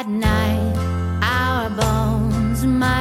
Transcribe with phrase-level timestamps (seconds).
[0.00, 0.76] at night,
[1.22, 2.99] our bones might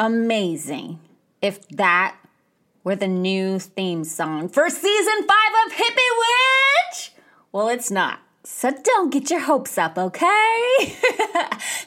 [0.00, 0.98] amazing
[1.42, 2.16] if that
[2.82, 7.12] were the new theme song for season five of Hippie Witch?
[7.52, 8.20] Well, it's not.
[8.60, 10.66] So don't get your hopes up, okay?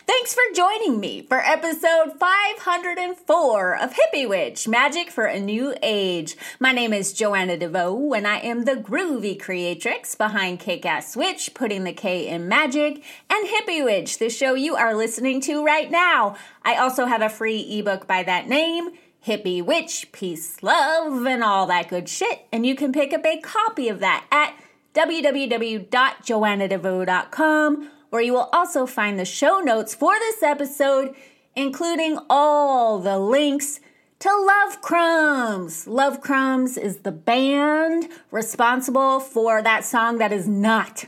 [0.07, 6.35] Thanks for joining me for episode 504 of Hippie Witch Magick for a New Age.
[6.59, 11.53] My name is Joanna DeVoe, and I am the groovy creatrix behind Kick Ass Witch,
[11.53, 15.91] putting the K in magic, and Hippie Witch, the show you are listening to right
[15.91, 16.35] now.
[16.63, 18.89] I also have a free ebook by that name.
[19.23, 22.47] Hippie Witch, Peace, Love, and all that good shit.
[22.51, 24.55] And you can pick up a copy of that at
[24.93, 31.15] www.joannadevoe.com, where you will also find the show notes for this episode,
[31.55, 33.79] including all the links
[34.19, 35.87] to Love Crumbs.
[35.87, 41.05] Love Crumbs is the band responsible for that song that is not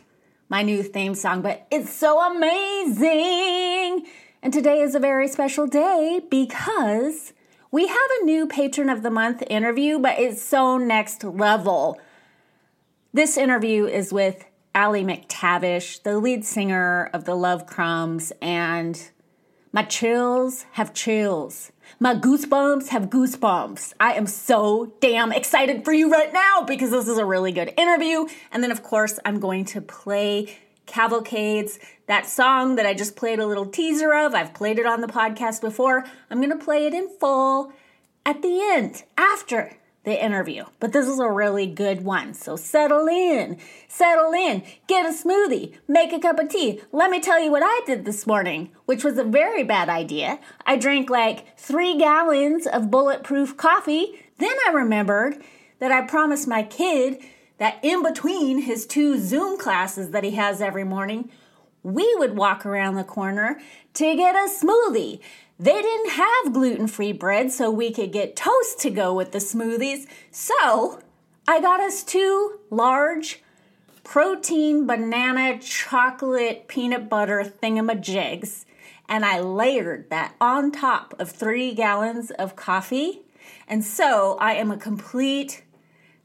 [0.49, 4.05] my new theme song, but it's so amazing.
[4.41, 7.33] And today is a very special day because
[7.71, 11.97] we have a new patron of the month interview, but it's so next level.
[13.15, 14.43] This interview is with
[14.75, 19.09] Ali McTavish, the lead singer of the Love Crumbs, and
[19.71, 21.71] my chills have chills.
[21.97, 23.93] My goosebumps have goosebumps.
[24.01, 27.71] I am so damn excited for you right now because this is a really good
[27.77, 28.25] interview.
[28.51, 30.53] And then, of course, I'm going to play
[30.85, 34.35] Cavalcades, that song that I just played a little teaser of.
[34.35, 36.03] I've played it on the podcast before.
[36.29, 37.71] I'm going to play it in full
[38.25, 39.71] at the end, after
[40.05, 40.65] the interview.
[40.79, 42.33] But this is a really good one.
[42.33, 43.57] So settle in,
[43.87, 46.81] settle in, get a smoothie, make a cup of tea.
[46.91, 50.39] Let me tell you what I did this morning, which was a very bad idea.
[50.65, 54.21] I drank like three gallons of bulletproof coffee.
[54.37, 55.43] Then I remembered
[55.79, 57.19] that I promised my kid
[57.57, 61.29] that in between his two Zoom classes that he has every morning,
[61.83, 63.59] we would walk around the corner
[63.93, 65.19] to get a smoothie.
[65.57, 69.39] They didn't have gluten free bread, so we could get toast to go with the
[69.39, 70.05] smoothies.
[70.29, 70.99] So
[71.47, 73.41] I got us two large
[74.03, 78.65] protein banana chocolate peanut butter thingamajigs,
[79.07, 83.21] and I layered that on top of three gallons of coffee.
[83.67, 85.63] And so I am a complete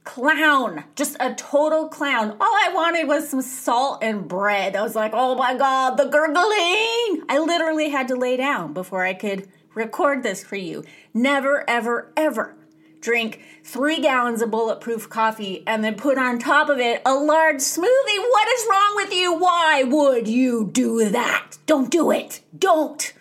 [0.04, 2.30] clown, just a total clown.
[2.40, 4.76] All I wanted was some salt and bread.
[4.76, 7.24] I was like, oh my God, the gurgling.
[7.28, 10.84] I literally had to lay down before I could record this for you.
[11.14, 12.56] Never, ever, ever
[13.00, 17.56] drink three gallons of bulletproof coffee and then put on top of it a large
[17.56, 17.84] smoothie.
[17.84, 19.34] What is wrong with you?
[19.34, 21.58] Why would you do that?
[21.66, 22.40] Don't do it.
[22.56, 23.12] Don't.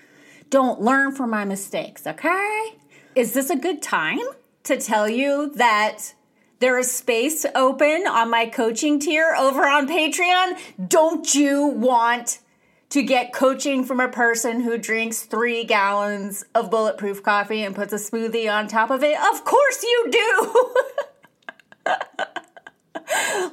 [0.50, 2.76] Don't learn from my mistakes, okay?
[3.16, 4.20] Is this a good time
[4.64, 6.14] to tell you that
[6.60, 10.58] there is space open on my coaching tier over on Patreon?
[10.88, 12.40] Don't you want
[12.90, 17.94] to get coaching from a person who drinks three gallons of bulletproof coffee and puts
[17.94, 19.18] a smoothie on top of it?
[19.32, 20.76] Of course you do!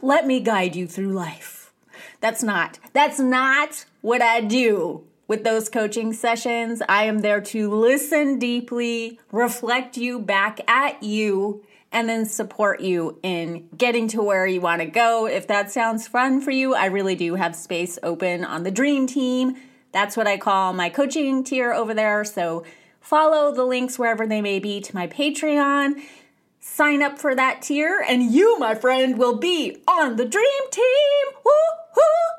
[0.03, 1.73] Let me guide you through life.
[2.21, 6.83] That's not, that's not what I do with those coaching sessions.
[6.89, 13.19] I am there to listen deeply, reflect you back at you, and then support you
[13.23, 15.27] in getting to where you want to go.
[15.27, 19.07] If that sounds fun for you, I really do have space open on the Dream
[19.07, 19.57] Team.
[19.93, 22.25] That's what I call my coaching tier over there.
[22.25, 22.65] So
[23.01, 26.03] follow the links wherever they may be to my Patreon.
[26.61, 31.37] Sign up for that tier, and you, my friend, will be on the Dream Team.
[31.45, 32.36] Woo-hoo!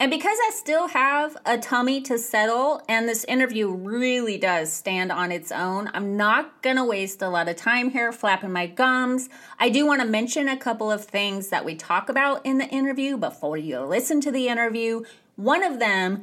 [0.00, 5.12] And because I still have a tummy to settle, and this interview really does stand
[5.12, 9.28] on its own, I'm not gonna waste a lot of time here flapping my gums.
[9.58, 13.18] I do wanna mention a couple of things that we talk about in the interview
[13.18, 15.04] before you listen to the interview.
[15.36, 16.22] One of them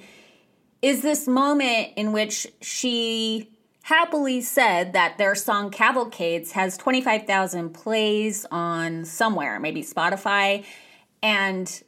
[0.81, 3.51] is this moment in which she
[3.83, 10.65] happily said that their song Cavalcades has 25,000 plays on somewhere, maybe Spotify.
[11.21, 11.83] And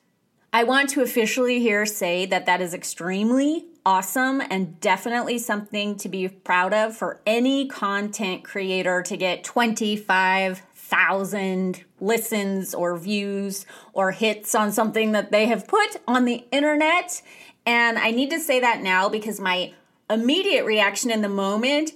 [0.52, 6.10] I want to officially here say that that is extremely awesome and definitely something to
[6.10, 14.56] be proud of for any content creator to get 25,000 listens or views or hits
[14.56, 17.22] on something that they have put on the internet.
[17.68, 19.74] And I need to say that now because my
[20.10, 21.92] immediate reaction in the moment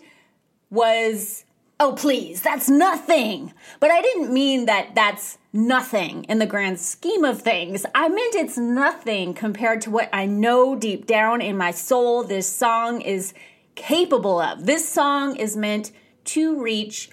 [0.69, 1.44] was
[1.83, 3.53] oh, please, that's nothing.
[3.81, 7.85] But I didn't mean that that's nothing in the grand scheme of things.
[7.94, 12.47] I meant it's nothing compared to what I know deep down in my soul this
[12.47, 13.33] song is
[13.75, 14.65] capable of.
[14.65, 15.91] This song is meant
[16.25, 17.09] to reach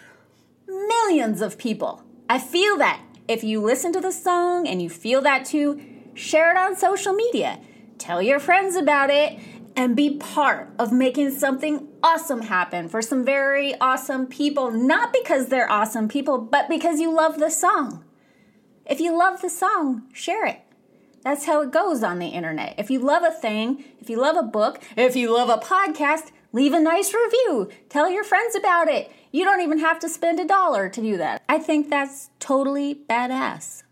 [0.69, 2.05] millions of people.
[2.28, 3.02] I feel that.
[3.26, 5.81] If you listen to the song and you feel that too,
[6.14, 7.58] share it on social media.
[7.99, 9.37] Tell your friends about it
[9.75, 15.47] and be part of making something awesome happen for some very awesome people, not because
[15.47, 18.05] they're awesome people, but because you love the song.
[18.87, 20.61] If you love the song, share it.
[21.23, 22.75] That's how it goes on the internet.
[22.79, 26.31] If you love a thing, if you love a book, if you love a podcast,
[26.52, 27.70] leave a nice review.
[27.88, 29.12] Tell your friends about it.
[29.31, 31.43] You don't even have to spend a dollar to do that.
[31.49, 33.82] I think that's totally badass.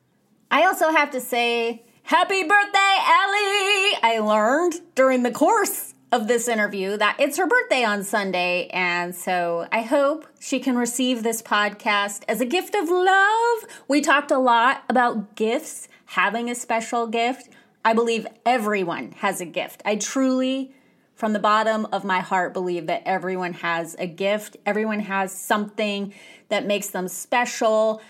[0.50, 3.92] I also have to say, Happy birthday, Ali!
[4.02, 8.68] I learned during the course of this interview that it's her birthday on Sunday.
[8.68, 13.58] And so I hope she can receive this podcast as a gift of love.
[13.88, 17.50] We talked a lot about gifts, having a special gift.
[17.84, 19.82] I believe everyone has a gift.
[19.84, 20.74] I truly,
[21.14, 24.56] from the bottom of my heart, believe that everyone has a gift.
[24.64, 26.14] Everyone has something
[26.48, 28.00] that makes them special.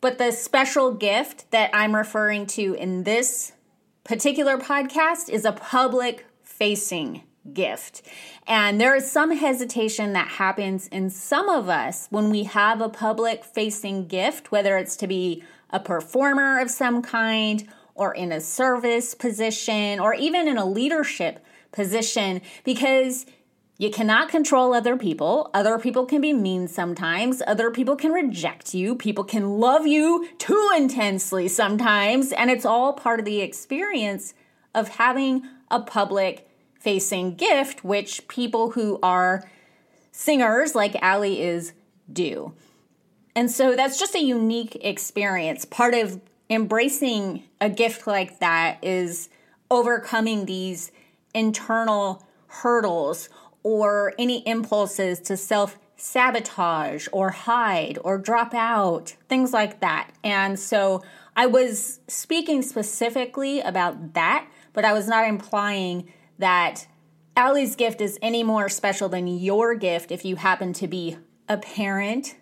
[0.00, 3.52] But the special gift that I'm referring to in this
[4.04, 8.02] particular podcast is a public facing gift.
[8.46, 12.88] And there is some hesitation that happens in some of us when we have a
[12.88, 18.40] public facing gift, whether it's to be a performer of some kind or in a
[18.40, 23.26] service position or even in a leadership position, because
[23.78, 25.50] you cannot control other people.
[25.54, 27.42] Other people can be mean sometimes.
[27.46, 28.94] Other people can reject you.
[28.94, 32.32] People can love you too intensely sometimes.
[32.32, 34.34] And it's all part of the experience
[34.74, 36.49] of having a public
[36.80, 39.48] facing gift, which people who are
[40.10, 41.72] singers like Ali is
[42.12, 42.52] do.
[43.36, 45.64] And so that's just a unique experience.
[45.64, 49.28] Part of embracing a gift like that is
[49.70, 50.90] overcoming these
[51.32, 53.28] internal hurdles
[53.62, 60.10] or any impulses to self sabotage or hide or drop out, things like that.
[60.24, 61.02] And so
[61.36, 66.86] I was speaking specifically about that, but I was not implying that
[67.36, 71.16] Ali's gift is any more special than your gift if you happen to be
[71.48, 72.36] a parent,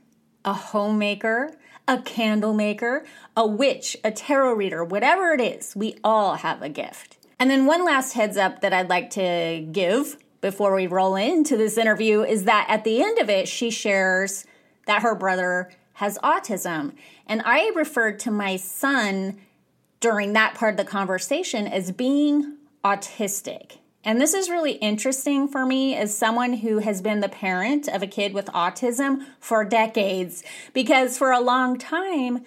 [0.44, 1.52] a homemaker,
[1.86, 3.04] a candle maker,
[3.36, 7.16] a witch, a tarot reader, whatever it is, we all have a gift.
[7.38, 11.56] And then one last heads up that I'd like to give before we roll into
[11.56, 14.44] this interview is that at the end of it, she shares
[14.86, 16.92] that her brother has autism.
[17.26, 19.38] And I referred to my son
[20.00, 23.78] during that part of the conversation as being autistic.
[24.08, 28.02] And this is really interesting for me as someone who has been the parent of
[28.02, 32.42] a kid with autism for decades, because for a long time,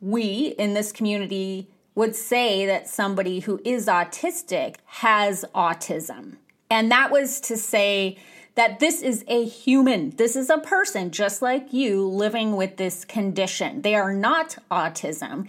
[0.00, 6.38] we in this community would say that somebody who is autistic has autism.
[6.68, 8.18] And that was to say
[8.56, 13.04] that this is a human, this is a person just like you living with this
[13.04, 13.82] condition.
[13.82, 15.48] They are not autism.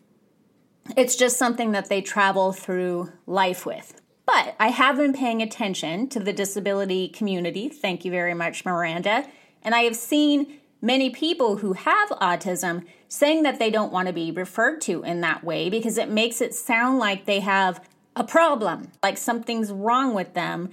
[0.95, 3.99] It's just something that they travel through life with.
[4.27, 7.69] But I have been paying attention to the disability community.
[7.69, 9.25] Thank you very much, Miranda.
[9.63, 14.13] And I have seen many people who have autism saying that they don't want to
[14.13, 17.81] be referred to in that way because it makes it sound like they have
[18.17, 20.69] a problem, like something's wrong with them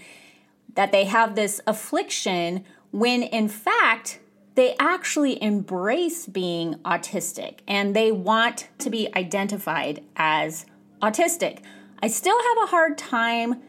[0.74, 4.18] that they have this affliction when in fact
[4.56, 10.66] they actually embrace being autistic and they want to be identified as
[11.00, 11.60] autistic.
[12.04, 13.62] I still have a hard time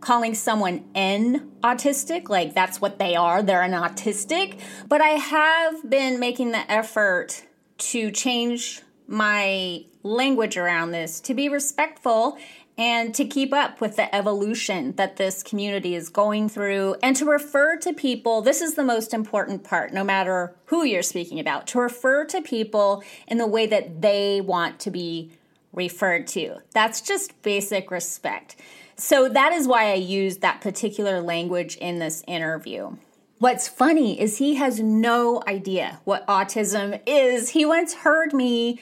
[0.00, 4.58] calling someone an autistic, like that's what they are, they're an autistic,
[4.88, 7.44] but I have been making the effort
[7.76, 12.38] to change my language around this to be respectful
[12.78, 17.26] and to keep up with the evolution that this community is going through and to
[17.26, 21.66] refer to people this is the most important part no matter who you're speaking about
[21.66, 25.30] to refer to people in the way that they want to be
[25.72, 28.56] referred to that's just basic respect
[28.96, 32.94] so that is why i used that particular language in this interview
[33.42, 37.48] What's funny is he has no idea what autism is.
[37.48, 38.78] He once heard me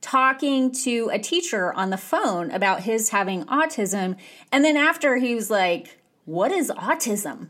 [0.00, 4.16] talking to a teacher on the phone about his having autism.
[4.52, 7.48] And then after he was like, What is autism?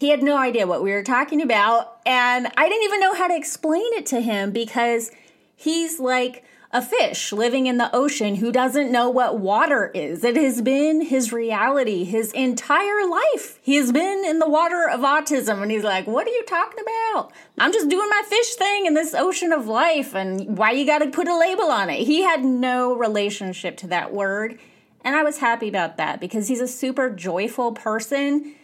[0.00, 2.00] He had no idea what we were talking about.
[2.04, 5.12] And I didn't even know how to explain it to him because
[5.54, 10.24] he's like, a fish living in the ocean who doesn't know what water is.
[10.24, 13.58] It has been his reality his entire life.
[13.62, 16.82] He has been in the water of autism and he's like, What are you talking
[16.82, 17.32] about?
[17.58, 21.00] I'm just doing my fish thing in this ocean of life and why you got
[21.00, 22.06] to put a label on it.
[22.06, 24.58] He had no relationship to that word.
[25.04, 28.54] And I was happy about that because he's a super joyful person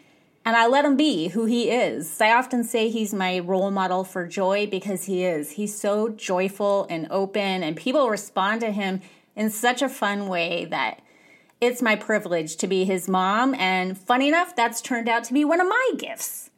[0.48, 2.22] and I let him be who he is.
[2.22, 5.50] I often say he's my role model for joy because he is.
[5.50, 9.02] He's so joyful and open, and people respond to him
[9.36, 11.02] in such a fun way that
[11.60, 13.54] it's my privilege to be his mom.
[13.56, 16.48] And funny enough, that's turned out to be one of my gifts.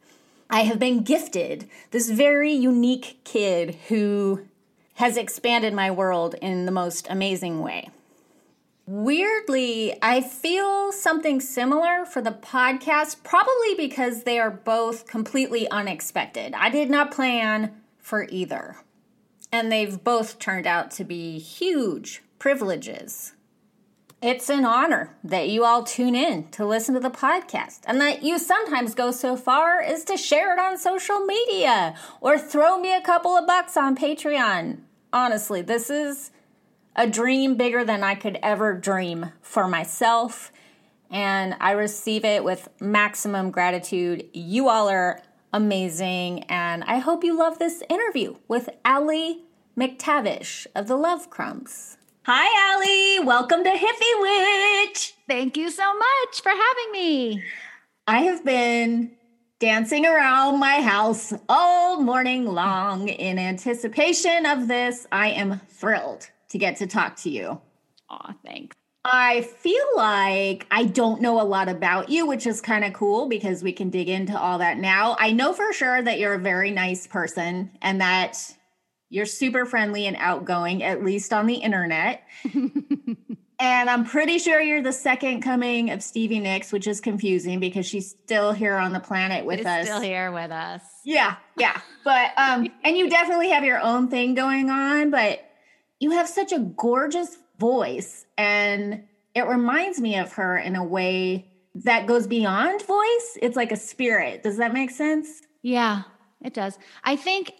[0.49, 4.47] I have been gifted this very unique kid who
[4.93, 7.89] has expanded my world in the most amazing way.
[8.87, 16.53] Weirdly, I feel something similar for the podcast, probably because they are both completely unexpected.
[16.55, 18.77] I did not plan for either.
[19.51, 23.33] And they've both turned out to be huge privileges.
[24.21, 28.23] It's an honor that you all tune in to listen to the podcast and that
[28.23, 32.93] you sometimes go so far as to share it on social media or throw me
[32.93, 34.81] a couple of bucks on Patreon.
[35.11, 36.29] Honestly, this is
[36.95, 40.51] a dream bigger than I could ever dream for myself.
[41.09, 44.29] And I receive it with maximum gratitude.
[44.33, 45.21] You all are
[45.53, 46.43] amazing.
[46.43, 49.43] And I hope you love this interview with Ali
[49.77, 51.97] McTavish of the Love Crumbs.
[52.23, 53.25] Hi, Ali.
[53.25, 55.15] Welcome to Hippie Witch.
[55.27, 57.43] Thank you so much for having me.
[58.07, 59.11] I have been
[59.59, 65.07] dancing around my house all morning long in anticipation of this.
[65.11, 67.59] I am thrilled to get to talk to you.
[68.09, 68.77] Aw, thanks.
[69.03, 73.27] I feel like I don't know a lot about you, which is kind of cool
[73.27, 75.15] because we can dig into all that now.
[75.19, 78.37] I know for sure that you're a very nice person and that
[79.09, 82.23] you're super friendly and outgoing, at least on the internet.
[82.53, 87.87] and I'm pretty sure you're the second coming of Stevie Nicks, which is confusing because
[87.87, 89.85] she's still here on the planet with She's us.
[89.87, 90.81] Still here with us.
[91.03, 91.81] Yeah, yeah.
[92.03, 95.43] But um, and you definitely have your own thing going on, but
[96.01, 99.03] you have such a gorgeous voice and
[99.33, 103.37] it reminds me of her in a way that goes beyond voice.
[103.41, 104.43] It's like a spirit.
[104.43, 105.41] Does that make sense?
[105.61, 106.03] Yeah
[106.41, 106.77] it does.
[107.03, 107.53] I think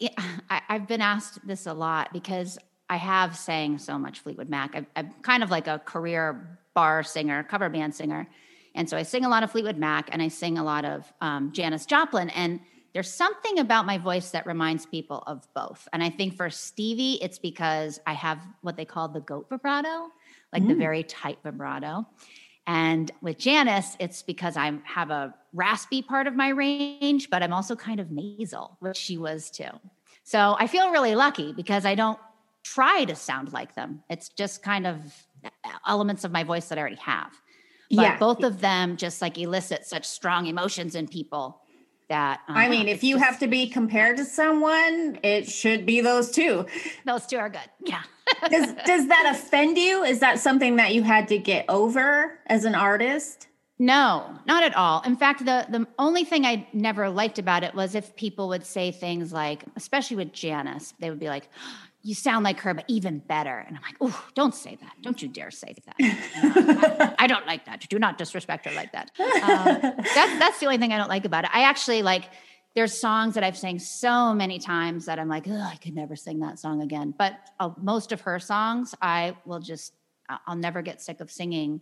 [0.49, 2.57] I, have been asked this a lot because
[2.89, 4.75] i have sang so much fleetwood mac.
[4.95, 8.27] I'm kind of like a career bar singer cover band singer.
[8.73, 11.11] And so i sing a lot of fleetwood mac and i sing a lot of
[11.21, 12.29] um, janis joplin.
[12.31, 12.59] And
[12.93, 15.87] there's something about my voice that reminds people of both.
[15.93, 20.09] And I think for Stevie, it's because I have what they call the goat vibrato,
[20.51, 20.69] like mm.
[20.69, 22.05] the very tight vibrato.
[22.67, 27.53] And with Janis, it's because I have a raspy part of my range, but I'm
[27.53, 29.69] also kind of nasal, which she was too.
[30.23, 32.19] So I feel really lucky because I don't
[32.63, 34.03] try to sound like them.
[34.09, 35.01] It's just kind of
[35.87, 37.31] elements of my voice that I already have.
[37.89, 38.17] But yeah.
[38.17, 41.60] both of them just like elicit such strong emotions in people
[42.11, 42.41] that.
[42.47, 46.01] Um, I mean, if you just, have to be compared to someone, it should be
[46.01, 46.65] those two.
[47.05, 47.69] Those two are good.
[47.79, 48.03] Yeah.
[48.49, 50.03] does does that offend you?
[50.03, 53.47] Is that something that you had to get over as an artist?
[53.79, 55.01] No, not at all.
[55.01, 58.65] In fact, the the only thing I never liked about it was if people would
[58.65, 61.49] say things like, especially with Janis, they would be like,
[62.03, 63.59] you sound like her, but even better.
[63.59, 64.93] And I'm like, oh, don't say that.
[65.01, 65.95] Don't you dare say that.
[65.99, 67.87] I, I, don't like that.
[67.89, 69.11] Do not disrespect her like that.
[69.19, 71.51] Um, that's, that's the only thing I don't like about it.
[71.53, 72.25] I actually like,
[72.73, 76.39] there's songs that I've sang so many times that I'm like, I could never sing
[76.39, 77.13] that song again.
[77.17, 79.93] But uh, most of her songs, I will just,
[80.47, 81.81] I'll never get sick of singing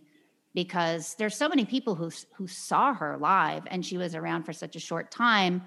[0.52, 4.52] because there's so many people who, who saw her live and she was around for
[4.52, 5.62] such a short time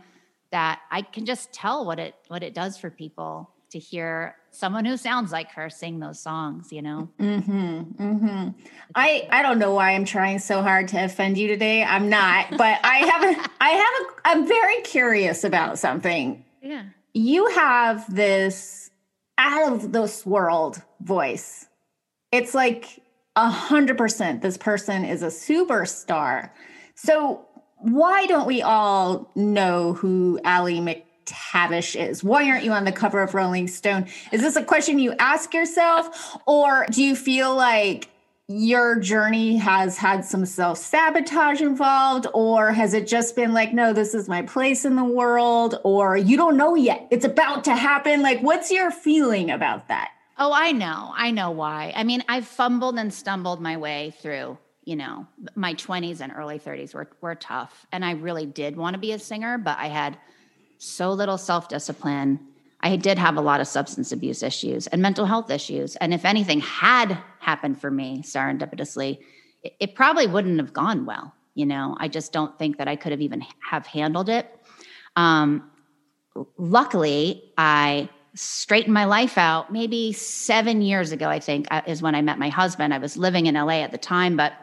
[0.52, 4.86] that I can just tell what it, what it does for people to hear someone
[4.86, 7.10] who sounds like her sing those songs you know?
[7.20, 8.50] Mm-hmm, mm-hmm.
[8.96, 11.84] i i don't know why i'm trying so hard to offend you today.
[11.84, 16.44] I'm not but i have a i have a i'm very curious about something.
[16.62, 16.84] Yeah.
[17.14, 18.90] You have this
[19.38, 21.68] out of this world voice.
[22.32, 23.02] It's like
[23.36, 26.52] a hundred percent this person is a superstar.
[26.96, 27.46] So
[27.78, 32.24] why don't we all know who ali Allie McTavish is?
[32.24, 34.08] Why aren't you on the cover of Rolling Stone?
[34.32, 38.10] Is this a question you ask yourself, or do you feel like
[38.50, 43.94] your journey has had some self sabotage involved, or has it just been like, no,
[43.94, 47.08] this is my place in the world, or you don't know yet?
[47.10, 48.22] It's about to happen.
[48.22, 50.12] Like, what's your feeling about that?
[50.38, 51.14] Oh, I know.
[51.16, 51.94] I know why.
[51.96, 56.60] I mean, I've fumbled and stumbled my way through, you know, my 20s and early
[56.60, 57.86] 30s were, were tough.
[57.92, 60.18] And I really did want to be a singer, but I had
[60.84, 62.40] so little self discipline.
[62.82, 65.96] I did have a lot of substance abuse issues and mental health issues.
[65.98, 69.20] And if anything had happened for me serendipitously,
[69.64, 71.34] it, it probably wouldn't have gone well.
[71.56, 74.50] You know, I just don't think that I could have even have handled it.
[75.16, 75.72] Um,
[76.58, 82.16] luckily, I straightened my life out maybe seven years ago, I think, uh, is when
[82.16, 82.94] I met my husband.
[82.94, 84.54] I was living in LA at the time, but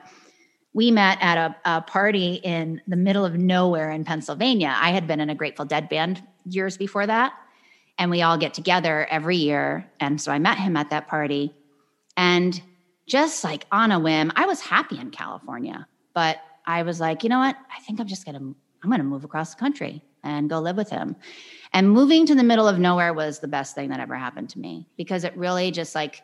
[0.72, 4.74] we met at a, a, party in the middle of nowhere in Pennsylvania.
[4.76, 7.32] I had been in a Grateful Dead band years before that.
[7.98, 9.90] And we all get together every year.
[9.98, 11.52] And so I met him at that party.
[12.16, 12.60] And
[13.06, 17.28] just like on a whim, I was happy in California, but I was like, you
[17.28, 17.56] know what?
[17.76, 20.60] I think I'm just going to, I'm going to move across the country and go
[20.60, 21.16] live with him.
[21.72, 24.58] And moving to the middle of nowhere was the best thing that ever happened to
[24.58, 26.22] me because it really just like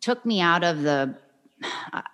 [0.00, 1.16] took me out of the,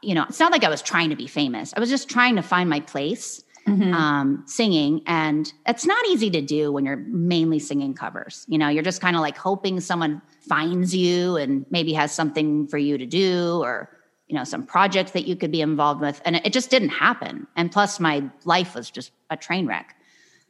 [0.03, 1.73] you know, it's not like I was trying to be famous.
[1.77, 3.93] I was just trying to find my place mm-hmm.
[3.95, 5.03] um, singing.
[5.07, 8.45] And it's not easy to do when you're mainly singing covers.
[8.49, 12.67] You know, you're just kind of like hoping someone finds you and maybe has something
[12.69, 13.91] for you to do or,
[14.29, 16.21] you know, some project that you could be involved with.
[16.25, 17.47] And it just didn't happen.
[17.57, 19.97] And plus, my life was just a train wreck.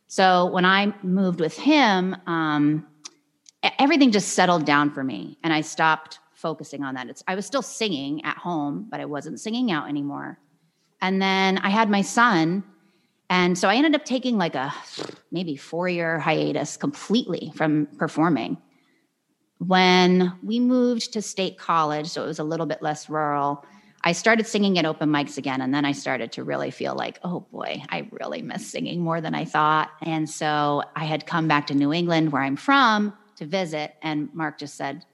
[0.07, 2.87] So when I moved with him, um,
[3.79, 7.09] everything just settled down for me, and I stopped focusing on that.
[7.09, 10.39] It's, I was still singing at home, but I wasn't singing out anymore.
[11.01, 12.65] And then I had my son,
[13.29, 14.75] and so I ended up taking like a
[15.31, 18.59] maybe four year hiatus completely from performing.
[19.59, 23.65] When we moved to state college, so it was a little bit less rural,
[24.03, 25.61] I started singing at open mics again.
[25.61, 29.21] And then I started to really feel like, oh boy, I really miss singing more
[29.21, 29.91] than I thought.
[30.03, 33.95] And so I had come back to New England, where I'm from, to visit.
[34.03, 35.05] And Mark just said,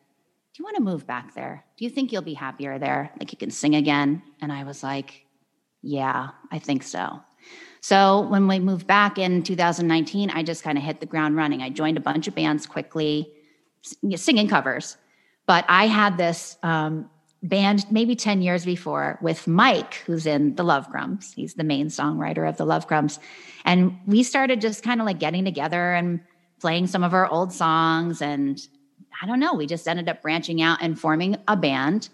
[0.56, 1.66] Do you want to move back there?
[1.76, 3.12] Do you think you'll be happier there?
[3.20, 4.22] Like you can sing again?
[4.40, 5.26] And I was like,
[5.82, 7.20] Yeah, I think so.
[7.82, 11.60] So when we moved back in 2019, I just kind of hit the ground running.
[11.60, 13.30] I joined a bunch of bands quickly,
[14.14, 14.96] singing covers.
[15.44, 17.10] But I had this um,
[17.42, 21.34] band maybe 10 years before with Mike, who's in the Love Crumbs.
[21.34, 23.20] He's the main songwriter of the Love Crumbs.
[23.66, 26.20] And we started just kind of like getting together and
[26.60, 28.22] playing some of our old songs.
[28.22, 28.58] And
[29.22, 32.08] I don't know, we just ended up branching out and forming a band.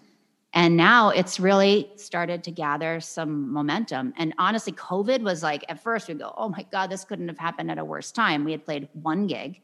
[0.53, 4.13] And now it's really started to gather some momentum.
[4.17, 7.39] And honestly, COVID was like, at first we go, oh my God, this couldn't have
[7.39, 8.43] happened at a worse time.
[8.43, 9.61] We had played one gig.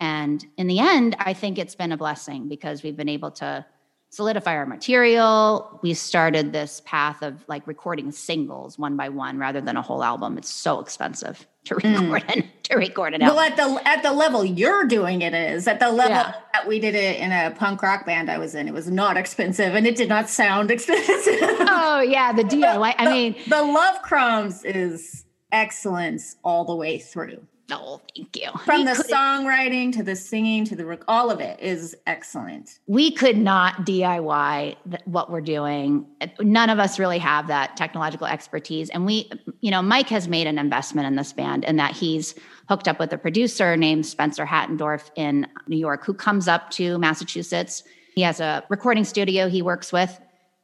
[0.00, 3.64] And in the end, I think it's been a blessing because we've been able to
[4.10, 5.78] solidify our material.
[5.82, 10.02] We started this path of like recording singles one by one rather than a whole
[10.02, 10.38] album.
[10.38, 12.12] It's so expensive to mm.
[12.12, 12.34] record mm.
[12.34, 13.20] and to record it.
[13.20, 16.34] Well, at the at the level you're doing it is at the level yeah.
[16.54, 18.66] that we did it in a punk rock band I was in.
[18.66, 21.38] It was not expensive and it did not sound expensive.
[21.40, 22.94] oh yeah, the DIY.
[22.96, 27.46] I mean, the, the Love Crumbs is excellence all the way through.
[27.70, 28.50] Oh, thank you.
[28.64, 32.78] From we the songwriting to the singing to the all of it is excellent.
[32.86, 36.06] We could not DIY what we're doing.
[36.40, 38.88] None of us really have that technological expertise.
[38.88, 42.34] And we, you know, Mike has made an investment in this band and that he's
[42.70, 46.98] hooked up with a producer named Spencer Hattendorf in New York who comes up to
[46.98, 47.82] Massachusetts.
[48.14, 50.18] He has a recording studio he works with.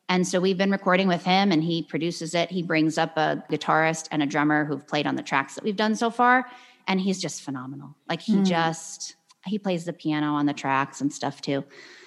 [0.08, 2.50] And so we've been recording with him and he produces it.
[2.50, 5.76] He brings up a guitarist and a drummer who've played on the tracks that we've
[5.76, 6.46] done so far
[6.86, 7.96] and he's just phenomenal.
[8.08, 8.44] Like he mm.
[8.44, 11.64] just he plays the piano on the tracks and stuff too.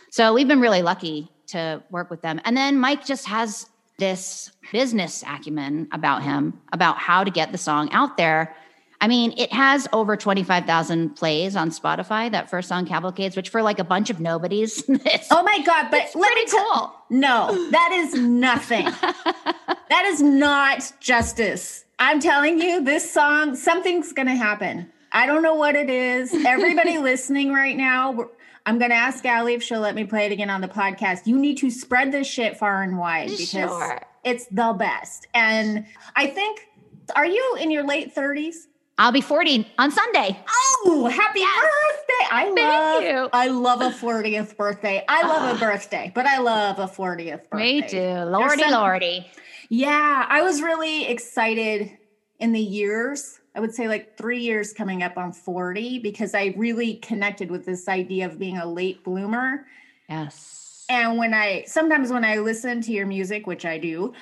[0.09, 2.41] So we've been really lucky to work with them.
[2.45, 3.67] And then Mike just has
[3.99, 8.55] this business acumen about him about how to get the song out there.
[8.99, 13.61] I mean, it has over 25,000 plays on Spotify, that first song, Cavalcades, which for
[13.61, 14.83] like a bunch of nobodies.
[15.31, 16.95] oh my God, but let me cool.
[17.11, 18.85] no, that is nothing.
[19.89, 21.85] that is not justice.
[21.99, 24.91] I'm telling you, this song, something's going to happen.
[25.11, 26.33] I don't know what it is.
[26.45, 28.29] Everybody listening right now,
[28.65, 31.25] I'm going to ask Ali if she'll let me play it again on the podcast.
[31.25, 34.01] You need to spread this shit far and wide because sure.
[34.23, 35.27] it's the best.
[35.33, 36.67] And I think,
[37.15, 38.67] are you in your late 30s?
[38.99, 40.39] I'll be 40 on Sunday.
[40.85, 42.27] Oh, happy birthday!
[42.31, 43.29] I Thank love you.
[43.31, 45.05] I love a 40th birthday.
[45.07, 45.59] I love a ah.
[45.59, 47.81] birthday, but I love a 40th birthday.
[47.81, 48.29] Me too.
[48.29, 49.27] Lordy, some- lordy.
[49.69, 51.97] Yeah, I was really excited
[52.39, 53.39] in the years.
[53.55, 57.65] I would say like three years coming up on 40 because I really connected with
[57.65, 59.65] this idea of being a late bloomer.
[60.07, 60.85] Yes.
[60.89, 64.13] And when I sometimes when I listen to your music, which I do,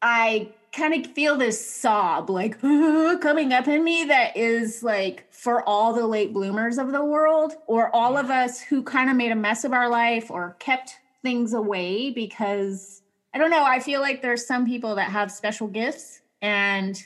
[0.00, 5.66] I kind of feel this sob like coming up in me that is like for
[5.68, 9.30] all the late bloomers of the world or all of us who kind of made
[9.30, 13.02] a mess of our life or kept things away because
[13.34, 16.96] I don't know, I feel like there's some people that have special gifts and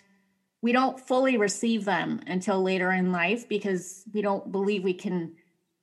[0.60, 5.36] we don't fully receive them until later in life because we don't believe we can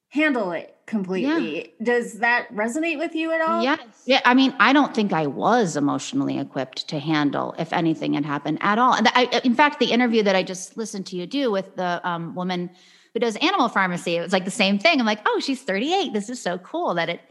[0.10, 1.74] handle it completely.
[1.82, 3.64] Does that resonate with you at all?
[3.64, 3.80] Yes.
[4.06, 4.22] Yeah.
[4.24, 8.60] I mean, I don't think I was emotionally equipped to handle if anything had happened
[8.62, 8.94] at all.
[8.94, 12.02] And I, in fact, the interview that I just listened to you do with the
[12.08, 12.70] um, woman
[13.14, 15.00] who does animal pharmacy, it was like the same thing.
[15.00, 16.14] I'm like, oh, she's 38.
[16.14, 17.22] This is so cool that it,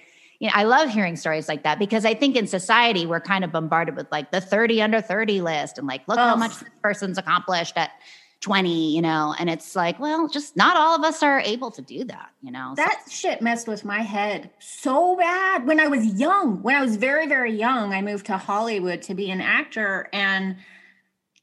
[0.41, 3.45] you know, I love hearing stories like that because I think in society we're kind
[3.45, 6.69] of bombarded with like the 30 under 30 list and like, look how much this
[6.83, 7.91] person's accomplished at
[8.41, 11.81] 20, you know, and it's like, well, just not all of us are able to
[11.81, 12.75] do that, you know.
[12.77, 16.63] So- That shit messed with my head so bad when I was young.
[16.63, 20.57] When I was very, very young, I moved to Hollywood to be an actor and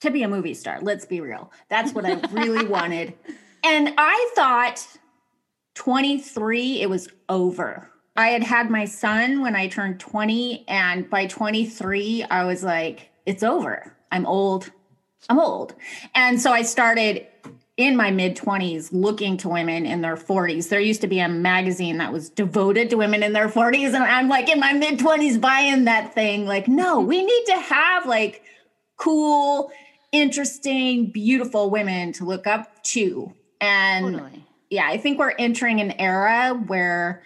[0.01, 0.79] to be a movie star.
[0.81, 1.51] Let's be real.
[1.69, 3.13] That's what I really wanted.
[3.63, 4.87] And I thought
[5.75, 7.90] 23, it was over.
[8.21, 10.65] I had had my son when I turned 20.
[10.67, 13.95] And by 23, I was like, it's over.
[14.11, 14.71] I'm old.
[15.27, 15.73] I'm old.
[16.13, 17.25] And so I started
[17.77, 20.69] in my mid 20s looking to women in their 40s.
[20.69, 23.93] There used to be a magazine that was devoted to women in their 40s.
[23.93, 26.45] And I'm like in my mid 20s buying that thing.
[26.45, 27.07] Like, no, mm-hmm.
[27.07, 28.43] we need to have like
[28.97, 29.71] cool,
[30.11, 33.33] interesting, beautiful women to look up to.
[33.59, 34.45] And totally.
[34.69, 37.23] yeah, I think we're entering an era where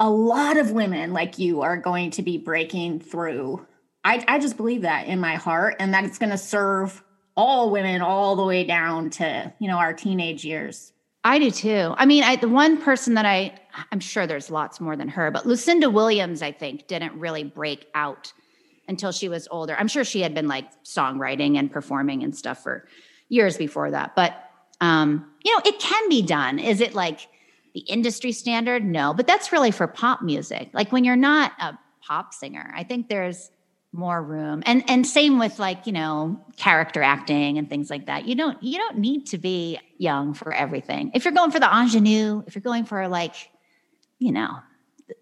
[0.00, 3.66] a lot of women like you are going to be breaking through.
[4.04, 7.02] I, I just believe that in my heart, and that it's going to serve
[7.36, 10.92] all women all the way down to you know our teenage years.
[11.24, 11.94] I do too.
[11.96, 13.52] I mean, I, the one person that I,
[13.92, 17.86] I'm sure there's lots more than her, but Lucinda Williams, I think, didn't really break
[17.94, 18.32] out
[18.86, 19.76] until she was older.
[19.78, 22.88] I'm sure she had been like songwriting and performing and stuff for
[23.28, 24.16] years before that.
[24.16, 24.42] But,
[24.80, 26.58] um, you know, it can be done.
[26.58, 27.28] Is it like
[27.78, 28.84] the industry standard?
[28.84, 30.70] No, but that's really for pop music.
[30.72, 33.50] Like when you're not a pop singer, I think there's
[33.92, 38.28] more room and and same with like you know character acting and things like that
[38.28, 41.66] you don't you don't need to be young for everything if you're going for the
[41.74, 43.34] ingenue if you're going for like
[44.18, 44.58] you know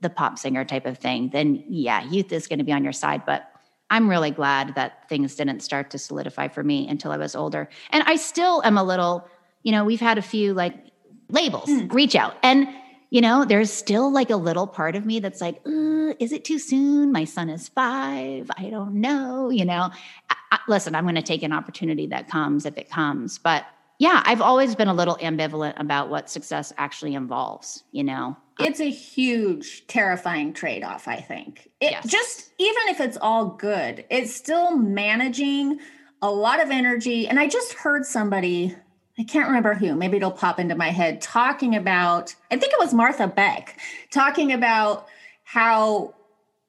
[0.01, 2.93] the pop singer type of thing then yeah youth is going to be on your
[2.93, 3.53] side but
[3.89, 7.69] i'm really glad that things didn't start to solidify for me until i was older
[7.91, 9.29] and i still am a little
[9.63, 10.86] you know we've had a few like
[11.31, 12.69] labels reach out and
[13.11, 16.45] you know, there's still like a little part of me that's like, "Uh, is it
[16.45, 17.13] too soon?
[17.13, 18.51] My son is five.
[18.59, 19.49] I don't know.
[19.49, 19.91] You know,
[20.29, 23.39] I, I, listen, I'm going to take an opportunity that comes if it comes.
[23.39, 23.65] But
[23.99, 28.37] yeah, I've always been a little ambivalent about what success actually involves, you know?
[28.59, 31.71] It's a huge, terrifying trade off, I think.
[31.81, 32.07] It Yes.
[32.09, 35.79] just, even if it's all good, it's still managing
[36.23, 37.29] a lot of energy.
[37.29, 38.75] And I just heard somebody,
[39.19, 42.79] I can't remember who, maybe it'll pop into my head, talking about, I think it
[42.79, 43.79] was Martha Beck,
[44.11, 45.07] talking about
[45.45, 46.15] how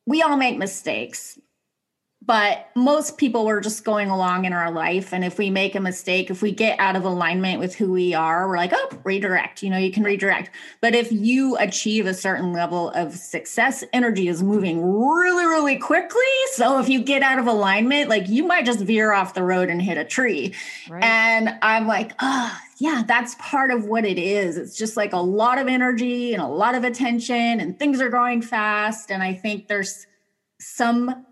[0.05, 1.37] we all make mistakes.
[2.27, 5.13] But most people were just going along in our life.
[5.13, 8.13] And if we make a mistake, if we get out of alignment with who we
[8.13, 9.63] are, we're like, oh, redirect.
[9.63, 10.51] You know, you can redirect.
[10.81, 16.21] But if you achieve a certain level of success, energy is moving really, really quickly.
[16.51, 19.69] So if you get out of alignment, like you might just veer off the road
[19.69, 20.53] and hit a tree.
[20.89, 21.01] Right.
[21.01, 24.57] And I'm like, ah, yeah, that's part of what it is.
[24.57, 28.09] It's just like a lot of energy and a lot of attention, and things are
[28.09, 29.11] going fast.
[29.11, 30.05] And I think there's
[30.59, 31.25] some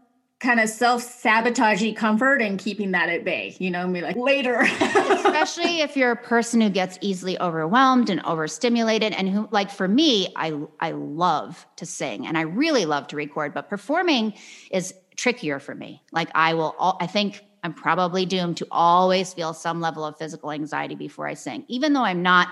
[0.45, 4.61] kind of self-sabotaging comfort and keeping that at bay, you know, and be like later.
[5.35, 9.87] especially if you're a person who gets easily overwhelmed and overstimulated and who like for
[9.87, 14.33] me i i love to sing and i really love to record but performing
[14.71, 19.33] is trickier for me like i will al- i think i'm probably doomed to always
[19.33, 22.47] feel some level of physical anxiety before i sing even though i'm not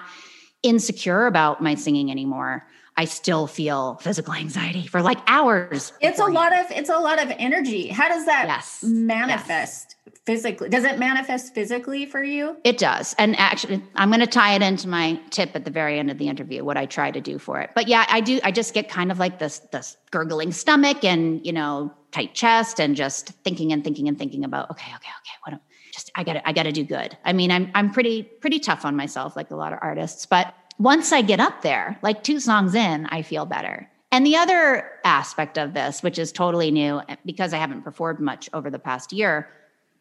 [0.62, 6.26] insecure about my singing anymore i still feel physical anxiety for like hours it's a
[6.26, 7.88] lot of it's a lot of energy.
[7.88, 8.84] How does that Yes.
[8.84, 10.70] manifest physically?
[10.70, 12.58] Does it manifest physically for you?
[12.64, 13.14] It does.
[13.18, 16.18] And actually, I'm going to tie it into my tip at the very end of
[16.18, 17.72] the interview, what I try to do for it.
[17.76, 18.40] But yeah, I do.
[18.44, 22.80] I just get kind of like this, this gurgling stomach and, you know, tight chest
[22.80, 25.60] and just thinking and thinking and thinking about, okay, okay, okay, what am,
[25.94, 27.18] just I got to I got to do good.
[27.26, 30.54] I mean, I'm I'm pretty pretty tough on myself like a lot of artists, but
[30.80, 33.90] once I get up there, like two songs in, I feel better.
[34.12, 38.20] And the other aspect of this, which is totally new eh, because I haven't performed
[38.20, 39.50] much over the past year,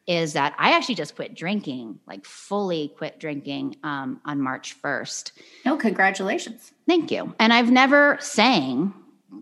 [0.07, 5.33] is that I actually just quit drinking, like fully quit drinking um, on March 1st.
[5.67, 6.73] Oh, congratulations.
[6.87, 7.35] Thank you.
[7.39, 8.93] And I've never sang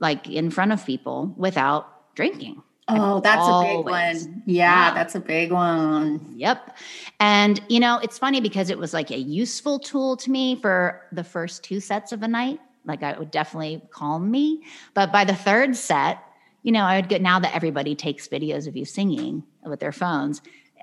[0.00, 2.62] like in front of people without drinking.
[2.92, 3.70] Oh, that's Always.
[3.70, 4.42] a big one.
[4.46, 4.94] Yeah, Yeah.
[4.94, 6.34] that's a big one.
[6.36, 6.76] Yep.
[7.18, 11.02] And, you know, it's funny because it was like a useful tool to me for
[11.12, 12.60] the first two sets of a night.
[12.84, 14.62] Like, I would definitely calm me.
[14.94, 16.18] But by the third set,
[16.62, 19.92] you know, I would get now that everybody takes videos of you singing with their
[19.92, 20.40] phones.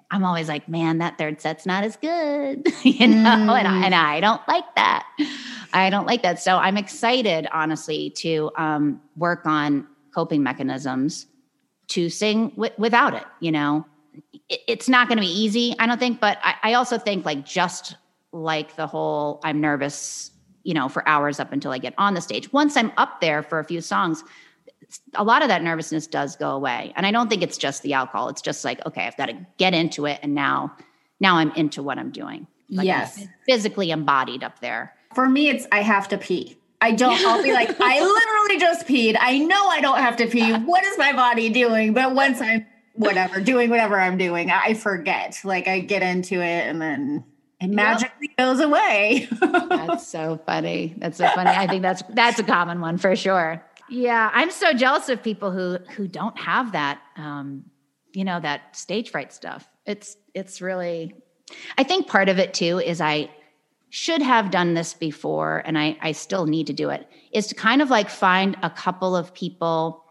[0.10, 3.94] I'm always like, man, that third set's not as good, you know, and, I, and
[3.94, 5.06] I don't like that.
[5.74, 6.40] I don't like that.
[6.40, 11.26] So I'm excited, honestly, to um, work on coping mechanisms
[11.90, 13.86] to sing wi- without it, you know
[14.50, 16.20] it- it's not going to be easy, I don't think.
[16.20, 17.96] But I, I also think, like, just
[18.32, 20.32] like the whole I'm nervous,
[20.64, 22.52] you know, for hours up until I get on the stage.
[22.54, 24.24] Once I'm up there for a few songs,
[25.16, 26.94] a lot of that nervousness does go away.
[26.96, 28.30] And I don't think it's just the alcohol.
[28.30, 30.20] It's just like, okay, I've got to get into it.
[30.24, 30.76] And now,
[31.20, 32.48] now I'm into what I'm doing.
[32.70, 33.28] Like, I'm Yes.
[33.46, 34.94] physically embodied up there.
[35.14, 36.58] For me, it's I have to pee.
[36.80, 39.18] I don't, I'll be like, I literally just peed.
[39.20, 40.54] I know I don't have to pee.
[40.54, 41.94] What is my body doing?
[41.94, 45.40] But once I'm, whatever, doing whatever I'm doing, I forget.
[45.44, 47.24] Like I get into it and then
[47.60, 49.28] it magically goes away.
[49.42, 50.96] That's so funny.
[50.98, 51.50] That's so funny.
[51.50, 53.64] I think that's that's a common one for sure.
[53.90, 57.64] Yeah, I'm so jealous of people who who don't have that um
[58.14, 59.68] you know that stage fright stuff.
[59.86, 61.16] It's it's really
[61.78, 63.32] I think part of it too is I
[63.98, 67.56] should have done this before and I I still need to do it is to
[67.56, 70.04] kind of like find a couple of people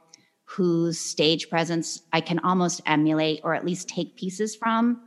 [0.44, 5.00] whose stage presence I can almost emulate or at least take pieces from.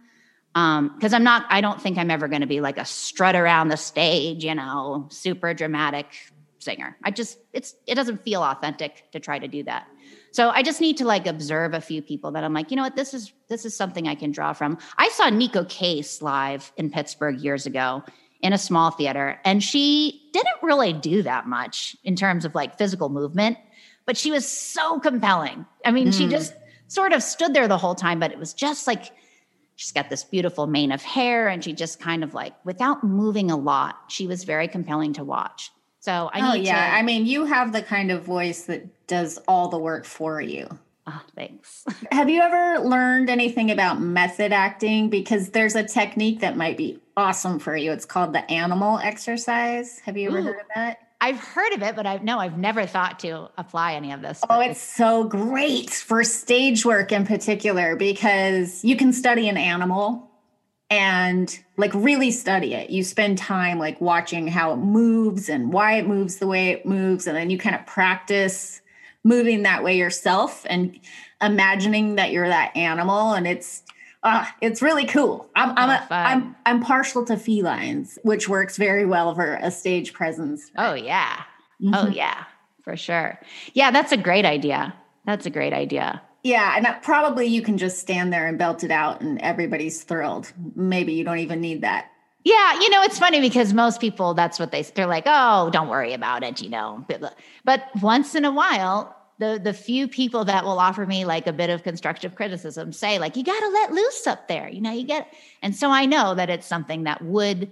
[0.56, 3.36] Um because i'm not i don't think i'm ever going to be like a strut
[3.36, 6.08] around the stage you know super dramatic
[6.60, 6.98] singer.
[7.04, 9.88] I just it's it doesn't feel authentic to try to do that.
[10.32, 12.84] So i just need to like observe a few people that i'm like you know
[12.84, 12.96] what?
[12.96, 14.78] This is this is something i can draw from.
[14.98, 18.04] I saw Neko Case live in pittsburgh years ago
[18.42, 22.78] in a small theater and she didn't really do that much in terms of like
[22.78, 23.58] physical movement
[24.06, 26.32] but she was so compelling i mean she hmm.
[26.32, 26.54] just
[26.88, 29.12] sort of stood there the whole time but it was just like
[29.76, 33.52] she's got this beautiful mane of hair and she just kind of like without moving
[33.52, 36.92] a lot she was very compelling to watch so i oh yeah.
[36.92, 40.42] to I mean, you have the kind of voice that does all the work for
[40.42, 40.68] you.
[41.10, 45.10] Oh, thanks Have you ever learned anything about method acting?
[45.10, 47.92] Because there's a technique that might be awesome for you.
[47.92, 50.00] It's called the animal exercise.
[50.00, 50.44] Have you ever Ooh.
[50.44, 51.00] heard of that?
[51.22, 54.40] i've heard of it but i've no i've never thought to apply any of this
[54.44, 59.58] Oh, but it's so great for stage work in particular because you can study an
[59.58, 60.30] animal
[60.90, 62.90] and like really study it.
[62.90, 66.86] You spend time like watching how it moves and why it moves the way it
[66.86, 67.28] moves.
[67.28, 68.79] And then you kind of practice
[69.24, 71.00] moving that way yourself and
[71.42, 73.34] imagining that you're that animal.
[73.34, 73.84] And it's,
[74.24, 75.50] uh, it's really cool.
[75.56, 76.14] I'm, I'm, Oh, a.
[76.16, 80.72] I'm, I'm partial to felines, which works very well for a stage presence.
[80.78, 81.44] oh yeah
[81.82, 82.16] oh Mhm.
[82.16, 82.44] yeah
[82.84, 83.40] for sure
[83.74, 84.94] yeah that's a great idea
[85.26, 88.84] that's a great idea Yeah, and that probably you can just stand there and belt
[88.84, 90.52] it out and everybody's thrilled.
[90.76, 92.08] Maybe you don't even need that.
[92.46, 95.90] Yeah, you know, it's funny because most people that's what they they're like, "Oh, don't
[95.90, 97.04] worry about it," you know.
[97.08, 97.34] But,
[98.02, 101.70] once in a while, the the few people that will offer me like a bit
[101.70, 105.04] of constructive criticism say like, "You got to let loose up there." You know, you
[105.06, 107.70] get And so I know that it's something that would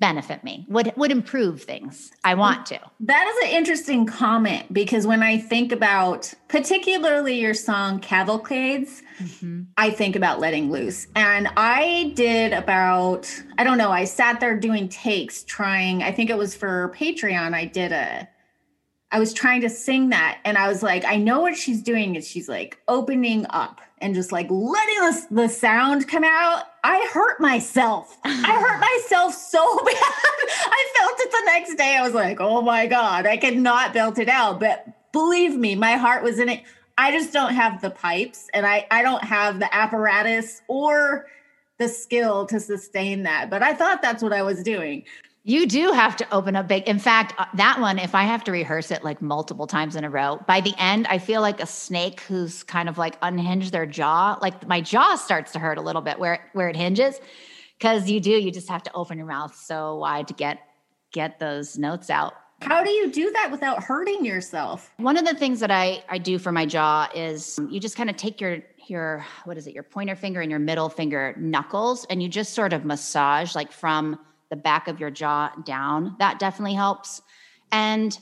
[0.00, 0.66] benefit me.
[0.68, 2.10] Would would improve things.
[2.24, 2.80] I want to.
[3.00, 9.62] That is an interesting comment because when I think about particularly your song Cavalcades, mm-hmm.
[9.76, 11.06] I think about letting loose.
[11.14, 16.30] And I did about, I don't know, I sat there doing takes trying, I think
[16.30, 17.54] it was for Patreon.
[17.54, 18.28] I did a,
[19.12, 20.38] I was trying to sing that.
[20.44, 24.14] And I was like, I know what she's doing is she's like opening up and
[24.14, 26.64] just like letting the, the sound come out.
[26.82, 28.16] I hurt myself.
[28.24, 29.94] I hurt myself so bad.
[29.96, 31.96] I felt it the next day.
[31.96, 34.60] I was like, oh my God, I cannot belt it out.
[34.60, 36.62] But believe me, my heart was in it.
[36.96, 41.26] I just don't have the pipes and I, I don't have the apparatus or
[41.78, 43.48] the skill to sustain that.
[43.48, 45.04] But I thought that's what I was doing.
[45.42, 46.86] You do have to open up big.
[46.86, 50.04] In fact, uh, that one, if I have to rehearse it like multiple times in
[50.04, 53.72] a row, by the end, I feel like a snake who's kind of like unhinged
[53.72, 54.38] their jaw.
[54.42, 57.18] Like my jaw starts to hurt a little bit where where it hinges,
[57.78, 58.30] because you do.
[58.30, 60.58] You just have to open your mouth so wide to get
[61.10, 62.34] get those notes out.
[62.60, 64.92] How do you do that without hurting yourself?
[64.98, 68.10] One of the things that I I do for my jaw is you just kind
[68.10, 72.04] of take your your what is it your pointer finger and your middle finger knuckles
[72.10, 74.18] and you just sort of massage like from
[74.50, 77.22] the back of your jaw down that definitely helps
[77.72, 78.18] and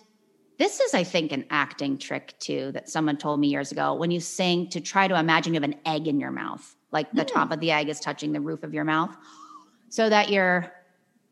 [0.58, 4.10] this is i think an acting trick too that someone told me years ago when
[4.10, 7.24] you sing to try to imagine you have an egg in your mouth like the
[7.24, 7.32] mm.
[7.32, 9.16] top of the egg is touching the roof of your mouth
[9.88, 10.72] so that you're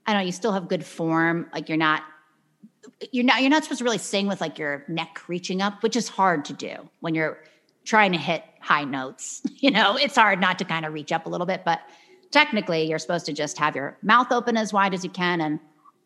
[0.06, 2.02] i don't know you still have good form like you're not
[3.12, 5.96] you're not you're not supposed to really sing with like your neck reaching up which
[5.96, 7.38] is hard to do when you're
[7.86, 9.42] trying to hit high notes.
[9.58, 11.80] You know, it's hard not to kind of reach up a little bit, but
[12.30, 15.60] technically you're supposed to just have your mouth open as wide as you can and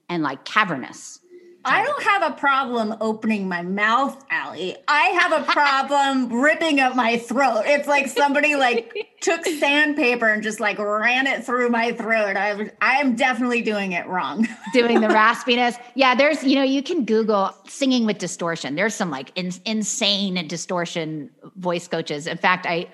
[0.08, 1.20] and like cavernous.
[1.64, 4.76] I don't have a problem opening my mouth, Ali.
[4.88, 7.64] I have a problem ripping up my throat.
[7.66, 12.36] It's like somebody like took sandpaper and just like ran it through my throat.
[12.36, 14.48] I I am definitely doing it wrong.
[14.72, 15.78] doing the raspiness.
[15.94, 18.74] Yeah, there's you know you can Google singing with distortion.
[18.74, 22.26] There's some like in, insane distortion voice coaches.
[22.26, 22.88] In fact, I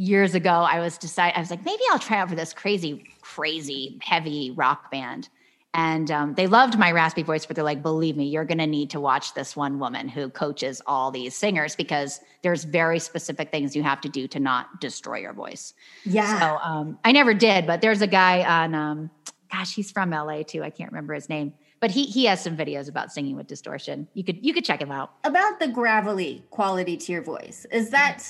[0.00, 3.04] years ago I was decide I was like maybe I'll try out for this crazy
[3.20, 5.28] crazy heavy rock band
[5.72, 8.66] and um, they loved my raspy voice, but they're like, believe me, you're going to
[8.66, 13.52] need to watch this one woman who coaches all these singers because there's very specific
[13.52, 15.72] things you have to do to not destroy your voice.
[16.04, 16.40] Yeah.
[16.40, 19.10] So um, I never did, but there's a guy on, um,
[19.52, 20.64] gosh, he's from LA too.
[20.64, 24.08] I can't remember his name, but he he has some videos about singing with distortion.
[24.14, 25.12] You could you could check him out.
[25.24, 28.24] About the gravelly quality to your voice, is that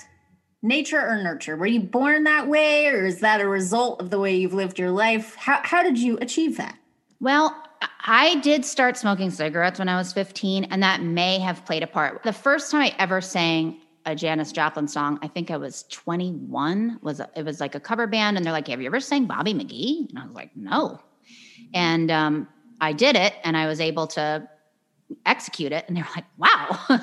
[0.63, 1.57] nature or nurture?
[1.57, 4.79] Were you born that way, or is that a result of the way you've lived
[4.79, 5.35] your life?
[5.37, 6.77] How how did you achieve that?
[7.21, 7.55] Well,
[8.03, 11.87] I did start smoking cigarettes when I was 15, and that may have played a
[11.87, 12.23] part.
[12.23, 16.99] The first time I ever sang a Janis Joplin song, I think I was 21.
[17.03, 19.55] Was it was like a cover band, and they're like, "Have you ever sang Bobby
[19.55, 21.01] McGee?" And I was like, "No."
[21.75, 22.49] And um,
[22.81, 24.49] I did it, and I was able to
[25.27, 26.99] execute it, and they were like, "Wow,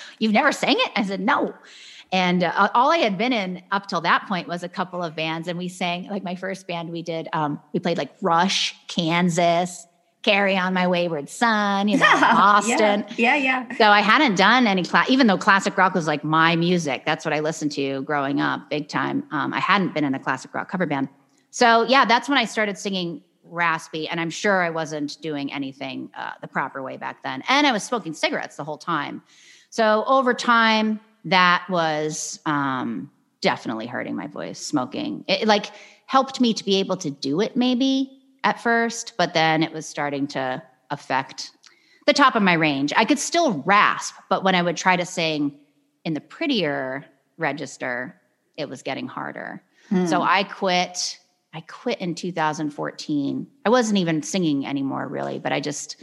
[0.18, 1.54] you've never sang it?" I said, "No."
[2.12, 5.16] And uh, all I had been in up till that point was a couple of
[5.16, 6.90] bands, and we sang like my first band.
[6.90, 9.86] We did um, we played like Rush, Kansas,
[10.22, 13.04] Carry on My Wayward Son, you know, yeah, Boston.
[13.16, 16.54] Yeah, yeah, So I hadn't done any class, even though classic rock was like my
[16.54, 17.04] music.
[17.04, 19.24] That's what I listened to growing up, big time.
[19.32, 21.08] Um, I hadn't been in a classic rock cover band.
[21.50, 26.10] So yeah, that's when I started singing raspy, and I'm sure I wasn't doing anything
[26.16, 27.42] uh, the proper way back then.
[27.48, 29.22] And I was smoking cigarettes the whole time.
[29.70, 34.58] So over time, that was um, definitely hurting my voice.
[34.58, 35.66] Smoking it, like
[36.06, 39.86] helped me to be able to do it maybe at first, but then it was
[39.86, 41.52] starting to affect
[42.06, 42.92] the top of my range.
[42.96, 45.58] I could still rasp, but when I would try to sing
[46.04, 47.04] in the prettier
[47.38, 48.20] register,
[48.56, 49.62] it was getting harder.
[49.88, 50.06] Hmm.
[50.06, 51.18] So I quit.
[51.54, 53.46] I quit in 2014.
[53.66, 56.02] I wasn't even singing anymore really, but I just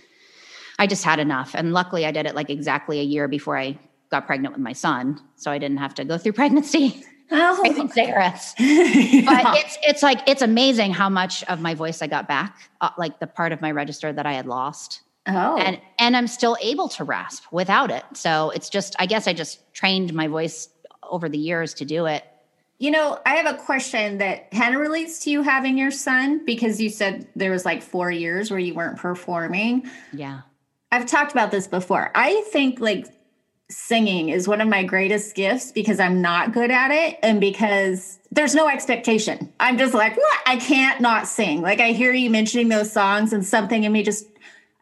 [0.78, 1.56] I just had enough.
[1.56, 3.78] And luckily I did it like exactly a year before I
[4.12, 7.04] got pregnant with my son, so I didn't have to go through pregnancy.
[7.32, 7.90] Oh.
[7.94, 8.56] cigarettes.
[8.58, 9.22] yeah.
[9.44, 12.90] But it's it's like it's amazing how much of my voice I got back, uh,
[12.98, 15.02] like the part of my register that I had lost.
[15.28, 15.58] Oh.
[15.58, 18.04] And and I'm still able to rasp without it.
[18.14, 20.70] So it's just I guess I just trained my voice
[21.04, 22.24] over the years to do it.
[22.80, 26.46] You know, I have a question that kind of relates to you having your son
[26.46, 29.90] because you said there was like 4 years where you weren't performing.
[30.14, 30.42] Yeah.
[30.90, 32.10] I've talked about this before.
[32.16, 33.06] I think like
[33.70, 38.20] singing is one of my greatest gifts because I'm not good at it and because
[38.32, 39.52] there's no expectation.
[39.60, 40.40] I'm just like, what?
[40.46, 41.62] I can't not sing.
[41.62, 44.26] Like I hear you mentioning those songs and something in me just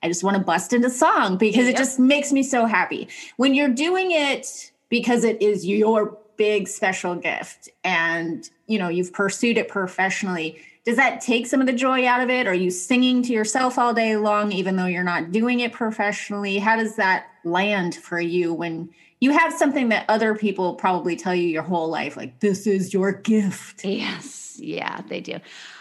[0.04, 1.76] I just want to bust into song because yep.
[1.76, 3.08] it just makes me so happy.
[3.36, 9.12] When you're doing it because it is your big special gift and you know you've
[9.12, 12.48] pursued it professionally, does that take some of the joy out of it?
[12.48, 16.60] Are you singing to yourself all day long, even though you're not doing it professionally?
[16.60, 21.34] How does that land for you when you have something that other people probably tell
[21.34, 23.84] you your whole life, like, this is your gift?
[23.84, 24.60] Yes.
[24.60, 25.40] Yeah, they do.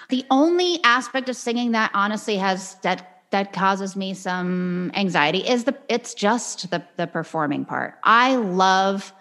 [0.08, 5.64] The only aspect of singing that honestly has that that causes me some anxiety is
[5.64, 7.94] the it's just the the performing part.
[8.04, 9.12] I love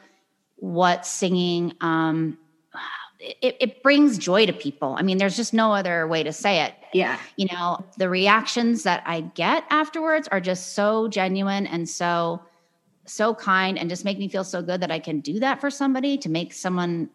[0.57, 2.37] what singing um
[3.41, 4.95] it, it brings joy to people.
[4.97, 6.73] I mean, there's just no other way to say it.
[6.93, 7.19] Yeah.
[7.37, 12.41] You know, the reactions that I get afterwards are just so genuine and so
[13.07, 15.69] so kind and just make me feel so good that I can do that for
[15.69, 17.09] somebody to make someone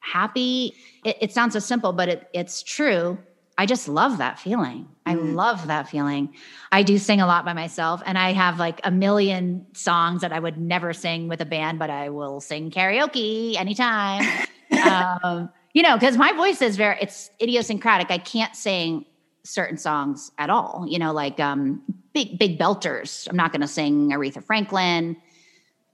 [0.00, 0.74] happy.
[1.04, 3.18] It, it sounds so simple, but it, it's true.
[3.56, 4.88] I just love that feeling.
[5.06, 5.34] I mm.
[5.34, 6.34] love that feeling.
[6.72, 10.32] I do sing a lot by myself, and I have like a million songs that
[10.32, 14.24] I would never sing with a band, but I will sing karaoke anytime.
[14.84, 18.10] um, you know, because my voice is very, it's idiosyncratic.
[18.10, 19.04] I can't sing
[19.44, 21.82] certain songs at all, you know, like um,
[22.14, 23.28] big, big belters.
[23.28, 25.16] I'm not going to sing Aretha Franklin.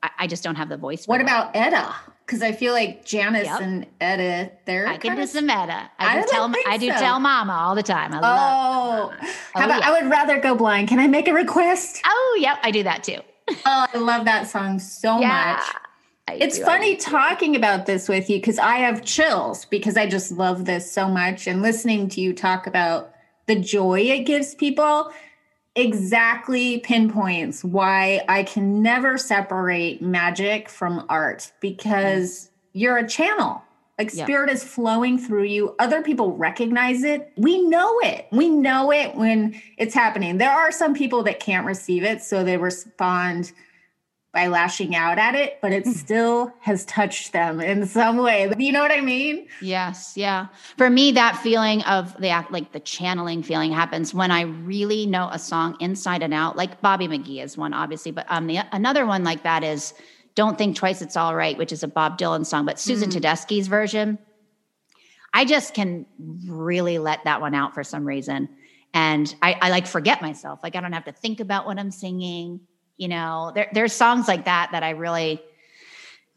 [0.02, 1.06] I, I just don't have the voice.
[1.06, 1.22] What that.
[1.24, 1.94] about Etta?
[2.26, 3.60] Because I feel like Janis Yep.
[3.60, 5.90] and Etta, they're I can do of some meta.
[5.98, 6.98] I I do tell I do so.
[6.98, 8.14] tell mama all the time.
[8.14, 9.12] I Oh, love.
[9.20, 9.88] how Oh, about yeah.
[9.90, 10.86] I would rather go blind?
[10.88, 12.00] Can I make a request?
[12.06, 13.18] Oh, yep, I do that too.
[13.66, 15.60] Oh, I love that song so much.
[16.40, 20.64] It's funny talking about this with you because I have chills because I just love
[20.64, 21.46] this so much.
[21.46, 23.12] And listening to you talk about
[23.46, 25.10] the joy it gives people
[25.74, 33.62] exactly pinpoints why I can never separate magic from art because you're a channel.
[33.98, 34.24] Like Yeah.
[34.24, 35.74] spirit is flowing through you.
[35.78, 37.32] Other people recognize it.
[37.36, 38.26] We know it.
[38.32, 40.38] We know it when it's happening.
[40.38, 43.52] There are some people that can't receive it, so they respond
[44.32, 48.52] by lashing out at it, but it still has touched them in some way.
[48.58, 49.48] You know what I mean?
[49.60, 50.46] Yes, yeah.
[50.76, 55.04] For me, that feeling of the act, like the channeling feeling, happens when I really
[55.06, 56.56] know a song inside and out.
[56.56, 59.94] Like Bobby McGee is one, obviously, but um, the another one like that is
[60.36, 63.66] "Don't Think Twice, It's All Right," which is a Bob Dylan song, but Susan Tedeschi's
[63.66, 64.18] version.
[65.32, 66.06] I just can
[66.46, 68.48] really let that one out for some reason,
[68.94, 70.60] and I, I like forget myself.
[70.62, 72.60] Like I don't have to think about what I'm singing.
[73.00, 75.42] You know, there, there's songs like that that I really,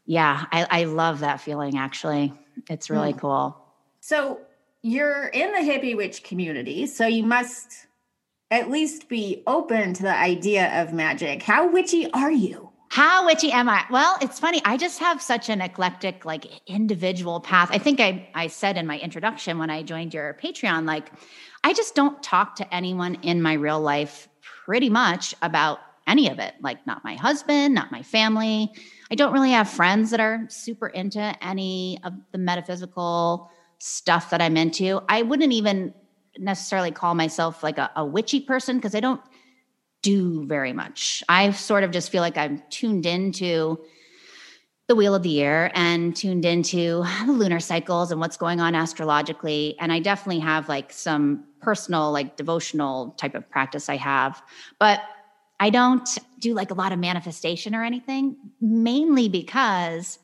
[0.06, 1.76] yeah, I, I love that feeling.
[1.76, 2.32] Actually,
[2.70, 3.18] it's really hmm.
[3.18, 3.56] cool.
[4.00, 4.40] So
[4.80, 7.86] you're in the hippie witch community, so you must
[8.50, 11.42] at least be open to the idea of magic.
[11.42, 12.70] How witchy are you?
[12.88, 13.84] How witchy am I?
[13.90, 14.62] Well, it's funny.
[14.64, 17.68] I just have such an eclectic, like individual path.
[17.72, 21.10] I think I, I said in my introduction when I joined your Patreon, like,
[21.62, 24.28] I just don't talk to anyone in my real life
[24.64, 26.54] pretty much about any of it.
[26.60, 28.72] Like, not my husband, not my family.
[29.10, 34.40] I don't really have friends that are super into any of the metaphysical stuff that
[34.40, 35.00] I'm into.
[35.08, 35.94] I wouldn't even
[36.38, 39.20] necessarily call myself like a, a witchy person because I don't
[40.02, 41.22] do very much.
[41.28, 43.78] I sort of just feel like I'm tuned into
[44.86, 48.74] the wheel of the year and tuned into the lunar cycles and what's going on
[48.74, 49.76] astrologically.
[49.80, 54.42] And I definitely have like some personal, like devotional type of practice I have.
[54.78, 55.00] But
[55.64, 56.06] I don't
[56.40, 60.18] do like a lot of manifestation or anything, mainly because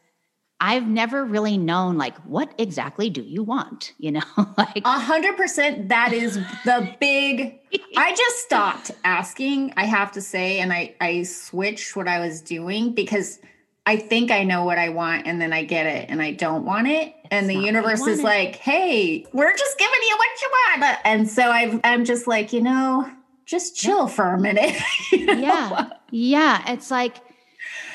[0.61, 4.21] I've never really known like what exactly do you want, you know?
[4.59, 5.89] like A hundred percent.
[5.89, 6.35] That is
[6.67, 7.59] the big.
[7.97, 9.73] I just stopped asking.
[9.79, 13.39] I have to say, and I I switched what I was doing because
[13.87, 16.67] I think I know what I want, and then I get it, and I don't
[16.67, 20.17] want it, and the not what you universe is like, "Hey, we're just giving you
[20.19, 20.51] what you
[20.83, 23.11] want," and so I've I'm just like, you know,
[23.51, 24.77] just chill for a minute.
[25.13, 25.33] You know?
[25.33, 25.91] yeah.
[26.13, 26.73] Yeah.
[26.73, 27.17] It's like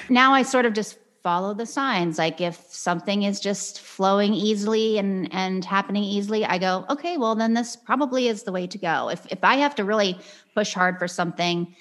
[0.10, 2.18] now i sort of just follow the signs.
[2.20, 7.36] Like if something is just flowing easily and and happening easily i go okay well
[7.36, 9.10] then this probably is the way to go.
[9.10, 10.20] If if i have to really
[10.53, 11.74] push hard for something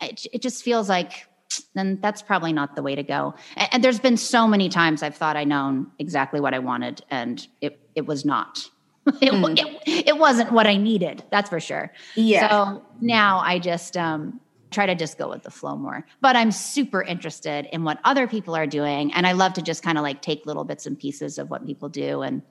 [0.00, 1.26] it, it just feels like
[1.74, 3.34] then that's probably not the way to go.
[3.56, 7.02] And, and there's been so many times i've thought i known exactly what i wanted
[7.10, 8.70] and it it was not
[9.20, 9.48] it, wa-
[9.86, 12.48] it, it wasn't what i needed that's for sure Yeah.
[12.48, 14.40] so now I just um,
[14.70, 16.04] try to just go with the flow more.
[16.20, 19.12] But I'm super interested in what other people are doing.
[19.14, 21.64] And I love to just kind of like take little bits and pieces of what
[21.64, 22.42] people do and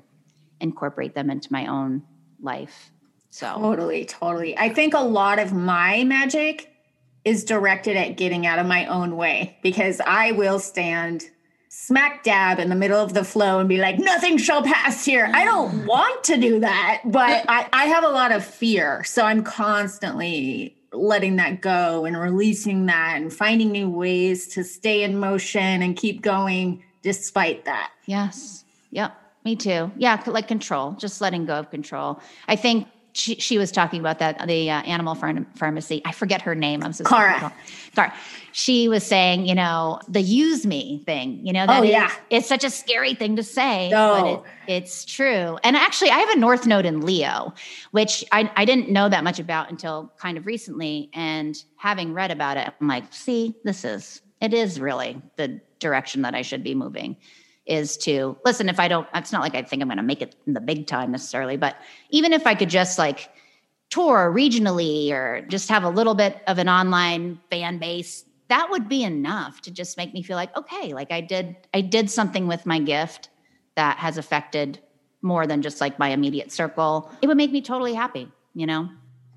[0.62, 2.02] incorporate them into my own
[2.42, 2.92] life.
[3.30, 4.58] So, Totally, totally.
[4.58, 6.72] I think a lot of my magic
[7.26, 11.26] is directed at getting out of my own way because I will stand
[11.80, 15.30] smack dab in the middle of the flow and be like, nothing shall pass here.
[15.32, 15.86] I don't mm.
[15.86, 19.04] want to do that, but I, I have a lot of fear.
[19.04, 25.04] So I'm constantly letting that go and releasing that and finding new ways to stay
[25.04, 27.92] in motion and keep going despite that.
[28.06, 28.66] yes.
[28.92, 29.16] Yep.
[29.46, 29.92] Me too.
[29.98, 30.22] Yeah.
[30.26, 32.20] Like control, just letting go of control.
[32.48, 32.88] I think
[33.18, 36.02] she, she was talking about that, the uh, animal pharm- pharmacy.
[36.06, 36.84] I forget her name.
[36.84, 37.34] I'm so sorry.
[37.96, 38.14] Cara.
[38.52, 42.12] She was saying, you know, the use me thing, you know, that Oh, is- yeah.
[42.30, 44.44] it's such a scary thing to say, No.
[44.68, 45.58] but it, it's true.
[45.64, 47.54] And actually, I have a North Node in Leo,
[47.92, 51.10] which I, I didn't know that much about until kind of recently.
[51.14, 56.24] And having read about it, I'm like, see, this is, it is really the direction
[56.24, 57.18] that I should be moving
[57.68, 60.22] is to listen if i don't it's not like i think i'm going to make
[60.22, 61.76] it in the big time necessarily but
[62.10, 63.30] even if i could just like
[63.90, 68.88] tour regionally or just have a little bit of an online fan base that would
[68.88, 72.48] be enough to just make me feel like okay like i did i did something
[72.48, 73.30] with my gift
[73.76, 74.80] that has affected
[75.22, 77.12] more than just like my immediate circle.
[77.22, 78.90] It would make me totally happy you know?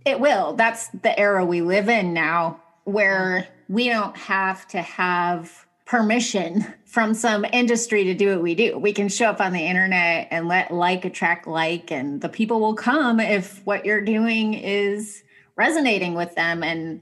[0.07, 0.55] It will.
[0.55, 7.14] That's the era we live in now, where we don't have to have permission from
[7.14, 8.78] some industry to do what we do.
[8.78, 12.61] We can show up on the internet and let like attract like, and the people
[12.61, 15.24] will come if what you're doing is
[15.57, 16.62] resonating with them.
[16.62, 17.01] And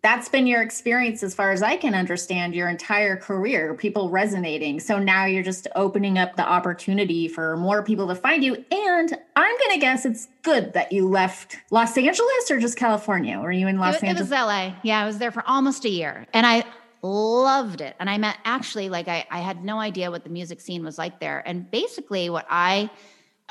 [0.00, 4.80] that's been your experience as far as I can understand your entire career, people resonating.
[4.80, 8.54] So now you're just opening up the opportunity for more people to find you.
[8.54, 13.38] And I'm going to guess it's good that you left Los Angeles or just California.
[13.38, 14.30] Were you in Los it, Angeles?
[14.30, 14.74] It was LA.
[14.82, 16.26] Yeah, I was there for almost a year.
[16.32, 16.64] And I
[17.04, 17.94] loved it.
[18.00, 20.98] And I met actually, like, I, I had no idea what the music scene was
[20.98, 21.42] like there.
[21.46, 22.90] And basically, what I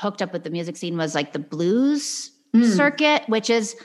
[0.00, 2.76] hooked up with the music scene was like the blues mm.
[2.76, 3.76] circuit, which is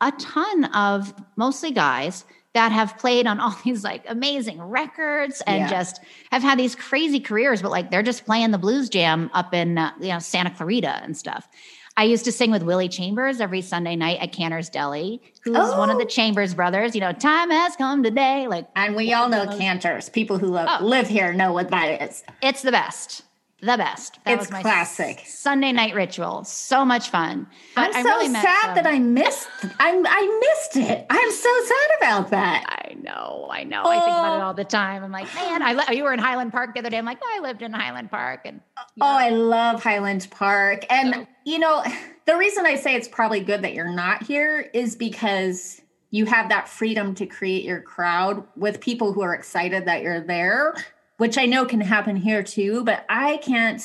[0.00, 5.60] a ton of mostly guys that have played on all these like amazing records and
[5.60, 5.70] yeah.
[5.70, 6.00] just
[6.30, 9.76] have had these crazy careers but like they're just playing the blues jam up in
[9.76, 11.48] uh, you know Santa Clarita and stuff.
[11.96, 15.78] I used to sing with Willie Chambers every Sunday night at Canter's Deli, who's oh.
[15.78, 16.08] one of the oh.
[16.08, 16.94] Chambers brothers.
[16.94, 18.48] You know, time has come today.
[18.48, 20.08] Like, and we all know Canter's.
[20.08, 20.84] People who love, oh.
[20.84, 22.24] live here know what that is.
[22.42, 23.23] It's the best
[23.64, 24.18] the best.
[24.24, 25.22] That it's classic.
[25.26, 26.44] Sunday night ritual.
[26.44, 27.46] So much fun.
[27.74, 29.48] But I'm so really sad that I missed.
[29.80, 31.06] I'm I missed it.
[31.08, 32.64] I'm so sad about that.
[32.68, 33.48] I know.
[33.50, 33.82] I know.
[33.84, 33.90] Oh.
[33.90, 34.46] I think about it oh.
[34.46, 35.02] all the time.
[35.02, 36.98] I'm like, man, I li- you were in Highland Park the other day.
[36.98, 40.84] I'm like, oh, I lived in Highland Park, and oh, I love Highland Park.
[40.90, 41.82] And so, you know,
[42.26, 46.50] the reason I say it's probably good that you're not here is because you have
[46.50, 50.74] that freedom to create your crowd with people who are excited that you're there
[51.16, 53.82] which I know can happen here too, but I can't.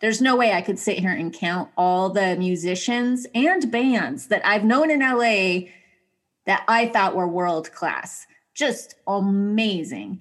[0.00, 4.44] There's no way I could sit here and count all the musicians and bands that
[4.44, 5.68] I've known in LA
[6.46, 8.26] that I thought were world class.
[8.54, 10.20] Just amazing.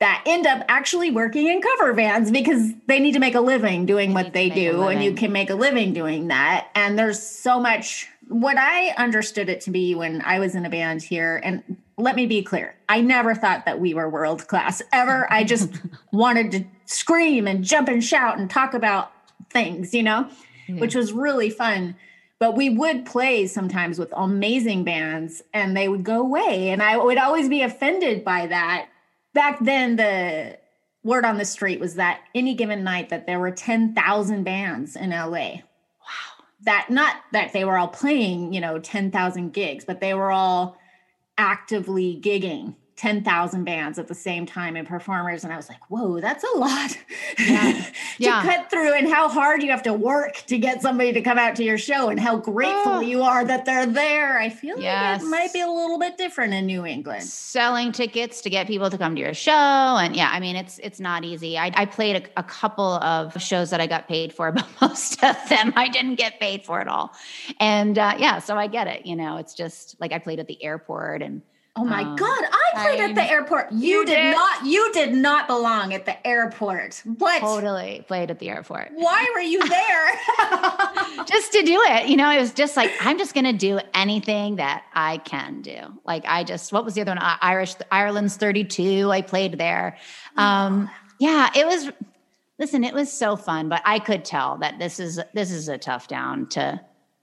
[0.00, 3.86] That end up actually working in cover bands because they need to make a living
[3.86, 6.68] doing they what they do, and you can make a living doing that.
[6.74, 10.70] And there's so much what I understood it to be when I was in a
[10.70, 14.82] band here, and let me be clear, I never thought that we were world class
[14.92, 15.30] ever.
[15.32, 15.70] I just
[16.12, 19.12] wanted to scream and jump and shout and talk about
[19.50, 20.28] things, you know,
[20.66, 20.80] yeah.
[20.80, 21.96] which was really fun.
[22.40, 26.70] But we would play sometimes with amazing bands and they would go away.
[26.70, 28.88] And I would always be offended by that.
[29.32, 30.58] Back then, the
[31.04, 35.10] word on the street was that any given night that there were 10,000 bands in
[35.10, 36.44] LA Wow.
[36.62, 40.76] that not that they were all playing, you know, 10,000 gigs, but they were all
[41.38, 45.42] actively gigging 10,000 bands at the same time and performers.
[45.42, 46.96] And I was like, whoa, that's a lot
[47.38, 47.72] yeah.
[47.72, 48.42] to yeah.
[48.42, 51.56] cut through and how hard you have to work to get somebody to come out
[51.56, 53.00] to your show and how grateful oh.
[53.00, 54.38] you are that they're there.
[54.38, 55.20] I feel yes.
[55.20, 57.24] like it might be a little bit different in New England.
[57.24, 59.52] Selling tickets to get people to come to your show.
[59.52, 61.58] And yeah, I mean, it's, it's not easy.
[61.58, 65.14] I, I played a, a couple of shows that I got paid for, but most
[65.24, 67.12] of them I didn't get paid for at all.
[67.58, 69.04] And uh, yeah, so I get it.
[69.04, 71.42] You know, it's just like I played at the airport and
[71.76, 73.72] Oh my um, God, I played I'm, at the airport.
[73.72, 77.02] You, you did, did, not, you did not belong at the airport.
[77.04, 77.40] What?
[77.40, 78.90] Totally played at the airport.
[78.94, 80.12] Why were you there?
[81.26, 82.08] just to do it.
[82.08, 85.62] You know, it was just like, I'm just going to do anything that I can
[85.62, 85.80] do.
[86.04, 87.18] Like, I just, what was the other one?
[87.20, 89.10] Irish, Ireland's 32.
[89.10, 89.96] I played there.
[90.36, 91.90] Um, yeah, it was,
[92.56, 95.76] listen, it was so fun, but I could tell that this is, this is a
[95.76, 96.80] tough down to,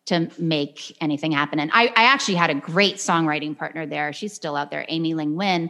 [0.07, 1.59] to make anything happen.
[1.59, 4.13] And I, I actually had a great songwriting partner there.
[4.13, 5.69] She's still out there, Amy Ling Win.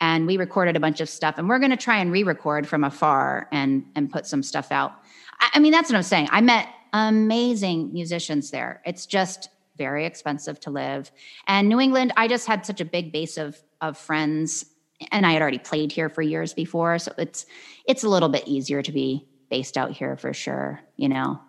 [0.00, 1.36] And we recorded a bunch of stuff.
[1.38, 4.92] And we're going to try and re-record from afar and and put some stuff out.
[5.40, 6.28] I, I mean, that's what I'm saying.
[6.30, 8.80] I met amazing musicians there.
[8.84, 11.10] It's just very expensive to live.
[11.46, 14.64] And New England, I just had such a big base of of friends
[15.12, 17.46] and I had already played here for years before, so it's
[17.86, 21.40] it's a little bit easier to be based out here for sure, you know.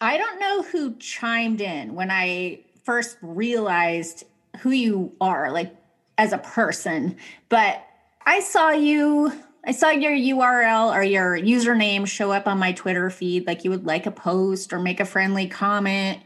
[0.00, 4.24] I don't know who chimed in when I first realized
[4.60, 5.74] who you are, like
[6.18, 7.16] as a person,
[7.48, 7.84] but
[8.26, 9.32] I saw you.
[9.66, 13.70] I saw your URL or your username show up on my Twitter feed, like you
[13.70, 16.20] would like a post or make a friendly comment.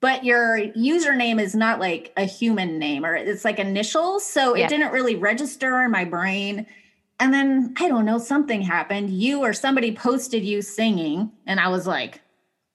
[0.00, 4.24] But your username is not like a human name or it's like initials.
[4.24, 4.64] So yeah.
[4.64, 6.66] it didn't really register in my brain.
[7.18, 9.10] And then I don't know, something happened.
[9.10, 11.30] You or somebody posted you singing.
[11.46, 12.22] And I was like,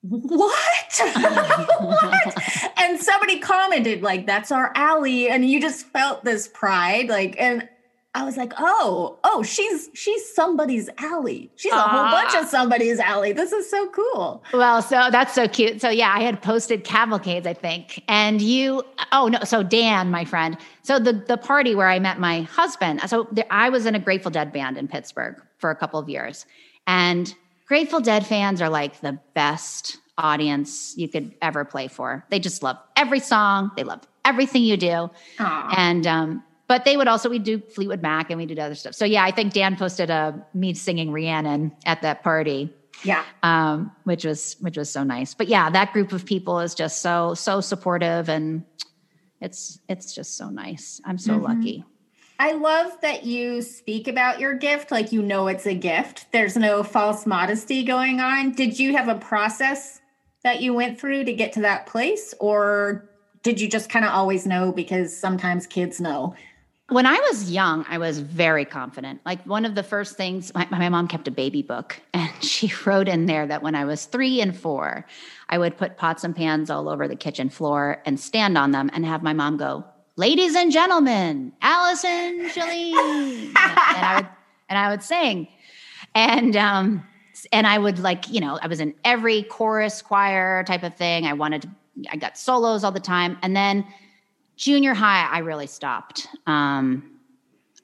[0.09, 1.01] what?
[1.79, 2.73] what?
[2.77, 5.29] And somebody commented, like, that's our Ali.
[5.29, 7.09] And you just felt this pride.
[7.09, 7.67] Like, and
[8.15, 11.51] I was like, oh, oh, she's she's somebody's Ali.
[11.57, 13.33] She's a uh, whole bunch of somebody's Ali.
[13.33, 14.41] This is so cool.
[14.53, 15.81] Well, so that's so cute.
[15.81, 18.01] So yeah, I had posted cavalcades, I think.
[18.07, 20.57] And you, oh no, so Dan, my friend.
[20.81, 23.01] So the the party where I met my husband.
[23.07, 26.07] So there, I was in a Grateful Dead band in Pittsburgh for a couple of
[26.07, 26.45] years,
[26.87, 27.35] and
[27.67, 32.25] Grateful Dead fans are like the best audience you could ever play for.
[32.29, 33.71] They just love every song.
[33.75, 35.09] They love everything you do.
[35.39, 35.73] Aww.
[35.77, 38.95] And um, but they would also we do Fleetwood Mac and we did other stuff.
[38.95, 42.73] So yeah, I think Dan posted a me singing Rhiannon at that party.
[43.03, 43.23] Yeah.
[43.43, 45.33] Um, which was which was so nice.
[45.33, 48.63] But yeah, that group of people is just so so supportive and
[49.41, 51.01] It's it's just so nice.
[51.05, 51.83] I'm so lucky.
[52.39, 56.31] I love that you speak about your gift like you know it's a gift.
[56.31, 58.51] There's no false modesty going on.
[58.51, 60.01] Did you have a process
[60.43, 63.09] that you went through to get to that place or
[63.41, 66.35] did you just kind of always know because sometimes kids know?
[66.89, 69.21] When I was young, I was very confident.
[69.25, 72.71] Like one of the first things, my, my mom kept a baby book, and she
[72.85, 75.05] wrote in there that when I was three and four,
[75.49, 78.89] I would put pots and pans all over the kitchen floor and stand on them
[78.93, 79.83] and have my mom go,
[80.17, 84.27] "Ladies and gentlemen, Allison Shalene," and I would
[84.69, 85.47] and I would sing,
[86.13, 87.05] and um,
[87.51, 91.25] and I would like you know I was in every chorus choir type of thing.
[91.25, 91.69] I wanted to,
[92.11, 93.85] I got solos all the time, and then
[94.55, 96.27] junior high, I really stopped.
[96.47, 97.11] Um,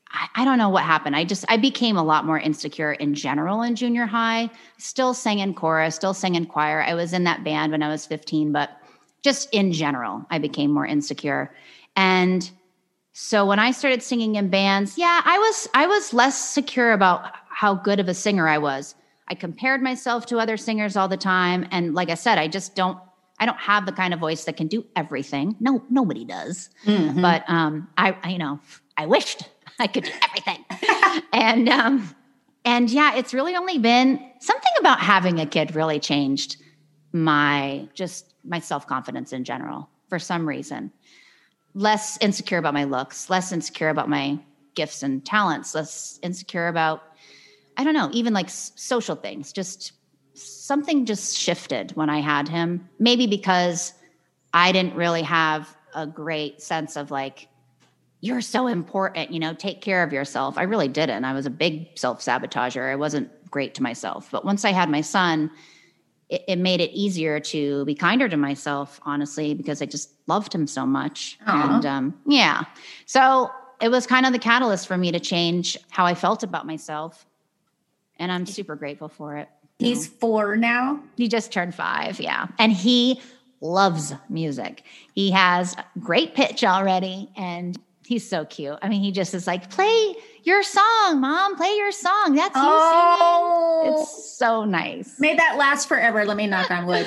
[0.10, 1.16] I, I don't know what happened.
[1.16, 4.50] I just I became a lot more insecure in general in junior high.
[4.78, 6.82] Still sang in chorus, still sang in choir.
[6.82, 8.70] I was in that band when I was 15, but
[9.24, 11.54] just in general, I became more insecure.
[11.96, 12.50] And
[13.14, 17.34] so when I started singing in bands, yeah, I was I was less secure about
[17.50, 18.96] how good of a singer I was.
[19.28, 22.76] I compared myself to other singers all the time and like I said, I just
[22.76, 22.98] don't
[23.40, 25.56] I don't have the kind of voice that can do everything.
[25.60, 26.70] No, nobody does.
[27.22, 28.60] But um, I, I, you know,
[28.98, 30.64] I wished I could do everything.
[31.34, 32.16] and um,
[32.64, 36.58] and yeah, it's really only been something about having a kid really changed
[37.12, 40.92] my just my self confidence in general for some reason.
[41.74, 44.40] Less insecure about my looks, less insecure about my
[44.76, 47.04] gifts and talents, less insecure about
[47.78, 49.54] I don't know, even like s- social things.
[49.54, 49.94] Just
[50.34, 52.90] something just shifted when I had him.
[53.00, 53.94] Maybe because
[54.54, 57.48] I didn't really have a great sense of like,
[58.20, 60.58] you're so important, you know, take care of yourself.
[60.58, 61.26] I really didn't.
[61.26, 62.92] I was a big self sabotager.
[62.92, 64.30] I wasn't great to myself.
[64.32, 65.50] But once I had my son,
[66.32, 70.56] it, it made it easier to be kinder to myself, honestly, because I just loved
[70.56, 71.38] him so much.
[71.46, 71.76] Aw.
[71.76, 72.64] And um, yeah.
[73.06, 73.52] So
[73.82, 77.28] it was kind of the catalyst for me to change how I felt about myself.
[78.18, 79.50] And I'm super grateful for it.
[79.80, 81.02] He's four now.
[81.18, 82.48] He just turned five, yeah.
[82.60, 83.20] And he
[83.62, 84.84] loves music.
[85.16, 88.78] He has great pitch already, and he's so cute.
[88.84, 92.36] I mean, he just is like, play your song, mom, play your song.
[92.36, 93.82] That's you Oh.
[93.84, 93.94] singing.
[93.94, 94.22] It's oh.
[94.38, 95.20] so nice.
[95.20, 96.26] May that last forever.
[96.26, 97.06] Let me knock on wood.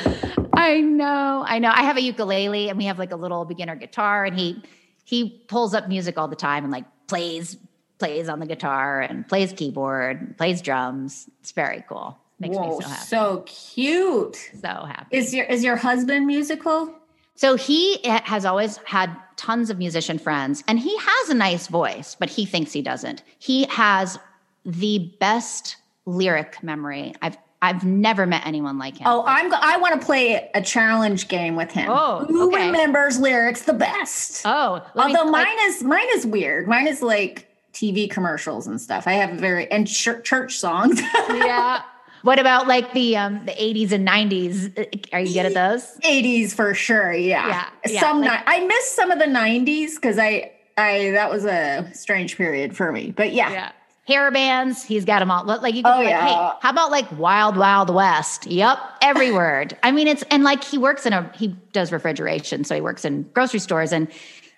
[0.54, 1.70] I know, I know.
[1.74, 4.62] I have a ukulele, and we have like a little beginner guitar, and he
[5.04, 7.56] he pulls up music all the time and like plays
[7.98, 11.28] plays on the guitar and plays keyboard, plays drums.
[11.40, 12.18] It's very cool.
[12.40, 13.06] Makes Whoa, me so happy.
[13.06, 14.50] so cute.
[14.60, 15.16] so happy.
[15.16, 16.92] Is your is your husband musical?
[17.36, 22.16] So he has always had tons of musician friends and he has a nice voice,
[22.18, 23.22] but he thinks he doesn't.
[23.38, 24.18] He has
[24.64, 25.76] the best
[26.06, 27.14] lyric memory.
[27.22, 29.06] I've I've never met anyone like him.
[29.08, 31.88] Oh, I'm I want to play a challenge game with him.
[31.90, 32.66] Oh, who okay.
[32.66, 34.42] remembers lyrics the best?
[34.44, 36.68] Oh, let me- Although like- mine is mine is weird.
[36.68, 39.06] Mine is like TV commercials and stuff.
[39.06, 41.00] I have very and chur- church songs.
[41.28, 41.82] yeah.
[42.24, 45.12] What about like the um the 80s and 90s?
[45.12, 45.96] Are you good at those?
[46.00, 47.12] 80s for sure.
[47.12, 47.46] Yeah.
[47.48, 51.30] Yeah, yeah, Some like- ni- I miss some of the 90s because I I that
[51.30, 53.12] was a strange period for me.
[53.16, 53.70] But yeah.
[54.06, 55.44] Hair bands, he's got them all.
[55.46, 56.26] Like you can Oh, like, yeah.
[56.26, 58.46] hey, how about like Wild Wild West?
[58.46, 59.78] Yep, every word.
[59.82, 63.04] I mean, it's and like he works in a he does refrigeration, so he works
[63.06, 64.08] in grocery stores, and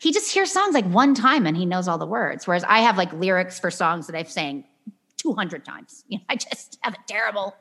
[0.00, 2.46] he just hears songs like one time and he knows all the words.
[2.46, 4.64] Whereas I have like lyrics for songs that I've sang
[5.16, 6.04] 200 times.
[6.08, 7.54] You know, I just have a terrible,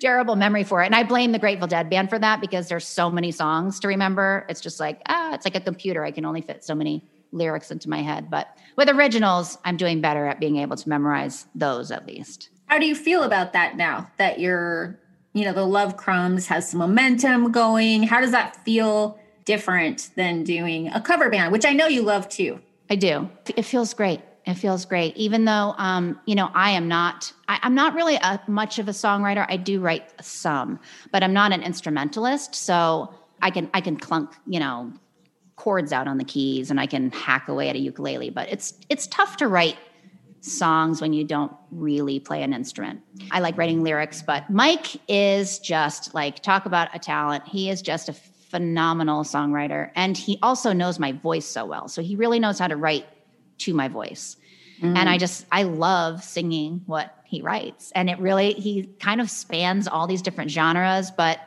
[0.00, 0.86] terrible memory for it.
[0.86, 3.88] And I blame the Grateful Dead band for that because there's so many songs to
[3.88, 4.46] remember.
[4.48, 6.02] It's just like, ah, it's like a computer.
[6.04, 8.30] I can only fit so many lyrics into my head.
[8.30, 12.48] But with originals, I'm doing better at being able to memorize those at least.
[12.66, 14.98] How do you feel about that now that you're,
[15.34, 18.04] you know, the Love Crumbs has some momentum going?
[18.04, 22.28] How does that feel different than doing a cover band, which I know you love
[22.28, 22.60] too?
[22.88, 23.28] I do.
[23.56, 24.20] It feels great.
[24.46, 25.16] It feels great.
[25.16, 28.88] Even though, um, you know, I am not, I, I'm not really a, much of
[28.88, 29.46] a songwriter.
[29.48, 30.78] I do write some,
[31.12, 32.54] but I'm not an instrumentalist.
[32.54, 34.92] So I can, I can clunk, you know,
[35.56, 38.74] chords out on the keys and I can hack away at a ukulele, but it's,
[38.88, 39.76] it's tough to write
[40.40, 43.00] songs when you don't really play an instrument.
[43.30, 47.46] I like writing lyrics, but Mike is just like, talk about a talent.
[47.46, 49.90] He is just a phenomenal songwriter.
[49.94, 51.88] And he also knows my voice so well.
[51.88, 53.06] So he really knows how to write
[53.58, 54.36] to my voice.
[54.80, 54.96] Mm.
[54.96, 57.92] And I just, I love singing what he writes.
[57.94, 61.38] And it really, he kind of spans all these different genres, but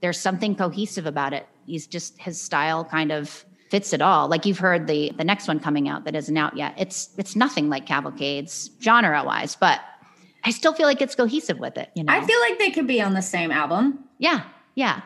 [0.00, 1.46] there's something cohesive about it.
[1.66, 4.28] He's just, his style kind of fits it all.
[4.28, 6.74] Like you've heard the the next one coming out that isn't out yet.
[6.76, 9.80] It's it's nothing like Cavalcade's genre wise, but
[10.44, 11.90] I still feel like it's cohesive with it.
[11.94, 12.12] You know?
[12.12, 14.04] I feel like they could be on the same album.
[14.18, 14.44] yeah,
[14.74, 15.00] yeah.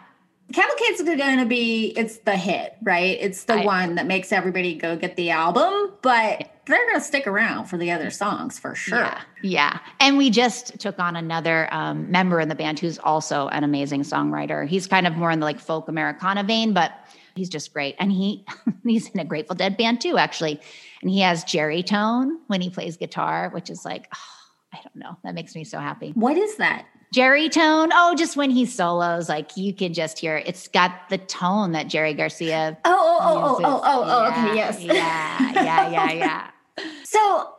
[0.52, 3.16] Cavalcade's going to be it's the hit, right?
[3.20, 7.00] It's the I- one that makes everybody go get the album, but they're going to
[7.00, 8.98] stick around for the other songs for sure.
[8.98, 9.78] Yeah, yeah.
[9.98, 14.02] And we just took on another um, member in the band who's also an amazing
[14.02, 14.66] songwriter.
[14.66, 16.92] He's kind of more in the like folk Americana vein, but
[17.34, 17.96] he's just great.
[17.98, 18.44] And he
[18.84, 20.60] he's in a Grateful Dead band too, actually.
[21.02, 24.12] And he has Jerry tone when he plays guitar, which is like,
[24.72, 26.12] I don't know, that makes me so happy.
[26.14, 26.86] What is that?
[27.12, 30.46] Jerry tone, oh, just when he solos, like you can just hear it.
[30.46, 32.78] it's got the tone that Jerry Garcia.
[32.84, 34.80] Oh, oh, oh, oh, oh, oh, oh, okay, yes.
[34.80, 36.50] Yeah, yeah, yeah, yeah.
[37.04, 37.18] So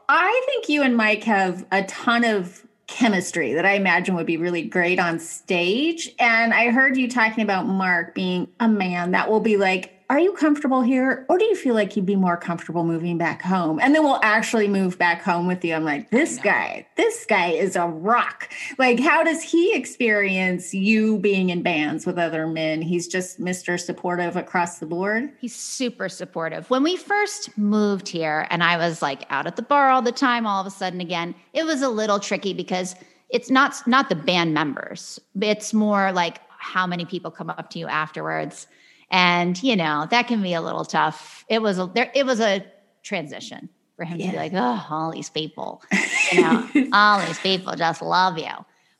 [0.10, 4.38] I think you and Mike have a ton of chemistry that I imagine would be
[4.38, 6.10] really great on stage.
[6.18, 10.20] And I heard you talking about Mark being a man that will be like, are
[10.20, 11.26] you comfortable here?
[11.30, 13.80] Or do you feel like you'd be more comfortable moving back home?
[13.80, 15.74] And then we'll actually move back home with you.
[15.74, 18.50] I'm like, this guy, this guy is a rock.
[18.78, 22.82] Like, how does he experience you being in bands with other men?
[22.82, 23.80] He's just Mr.
[23.80, 25.32] Supportive across the board.
[25.40, 26.70] He's super supportive.
[26.70, 30.12] When we first moved here and I was like out at the bar all the
[30.12, 32.96] time, all of a sudden again, it was a little tricky because
[33.30, 35.22] it's not not the band members.
[35.40, 38.68] It's more like how many people come up to you afterwards.
[39.12, 41.46] And you know, that can be a little tough.
[41.48, 42.66] It was a there it was a
[43.04, 45.84] transition for him to be like, oh, all these people.
[46.32, 48.50] You know, all these people just love you.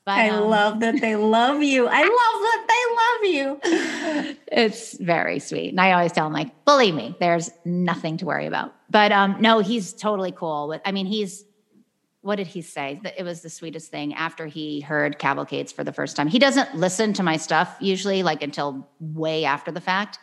[0.04, 1.88] But I um, love that they love you.
[1.88, 4.36] I love that they love you.
[4.54, 5.70] It's very sweet.
[5.70, 8.74] And I always tell him, like, believe me, there's nothing to worry about.
[8.90, 11.44] But um, no, he's totally cool with I mean, he's
[12.22, 13.00] what did he say?
[13.02, 16.28] That It was the sweetest thing after he heard Cavalcades for the first time.
[16.28, 20.18] He doesn't listen to my stuff usually, like until way after the fact.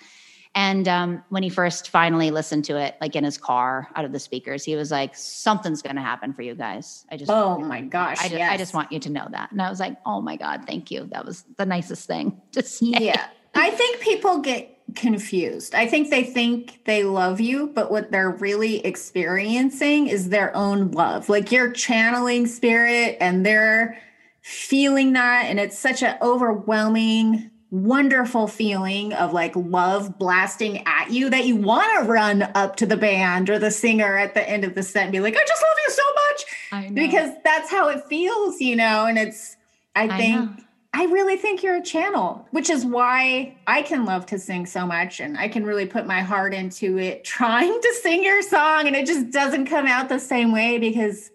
[0.56, 4.12] And um, when he first finally listened to it, like in his car out of
[4.12, 7.60] the speakers, he was like, "Something's going to happen for you guys." I just, Oh
[7.60, 8.18] my gosh.
[8.20, 8.52] I just, yes.
[8.52, 9.52] I just want you to know that.
[9.52, 11.08] And I was like, "Oh my god, thank you.
[11.12, 13.28] That was the nicest thing to say." Yeah.
[13.54, 15.76] I think people get confused.
[15.76, 20.92] I think they think they love you, but what they're really experiencing is their own
[20.92, 21.30] love.
[21.30, 24.02] Like you're channeling spirit and they're
[24.42, 25.46] feeling that.
[25.46, 31.56] And it's such an overwhelming, wonderful feeling of like love blasting at you that you
[31.56, 34.84] want to run up to the band or the singer at the end of the
[34.84, 36.94] set and be like, I just love you so much.
[36.94, 39.06] Because that's how it feels, you know?
[39.06, 39.56] And it's,
[39.96, 40.36] I I think.
[40.36, 40.64] know.
[40.92, 44.88] I really think you're a channel, which is why I can love to sing so
[44.88, 48.88] much and I can really put my heart into it trying to sing your song
[48.88, 51.32] and it just doesn't come out the same way because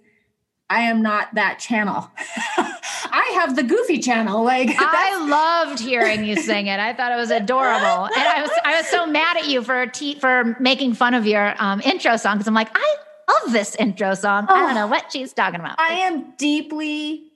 [0.68, 2.10] I am not that channel.
[2.56, 6.80] I have the goofy channel like I loved hearing you sing it.
[6.80, 9.86] I thought it was adorable, and I was I was so mad at you for
[9.86, 12.96] te- for making fun of your um, intro song because I'm like I
[13.28, 14.46] love this intro song.
[14.48, 15.78] I don't know what she's talking about.
[15.78, 17.30] I am deeply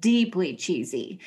[0.00, 1.20] deeply cheesy.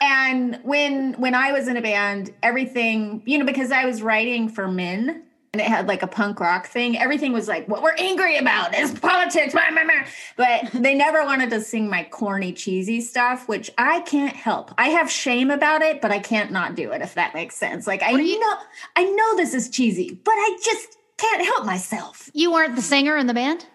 [0.00, 4.48] And when when I was in a band, everything, you know, because I was writing
[4.48, 5.22] for men
[5.52, 8.74] and it had like a punk rock thing, everything was like what we're angry about
[8.74, 9.52] is politics.
[9.52, 10.04] blah, blah, blah.
[10.36, 14.72] But they never wanted to sing my corny cheesy stuff, which I can't help.
[14.78, 17.86] I have shame about it, but I can't not do it if that makes sense.
[17.86, 18.54] Like I you- know
[18.96, 22.30] I know this is cheesy, but I just can't help myself.
[22.32, 23.66] you weren't the singer in the band.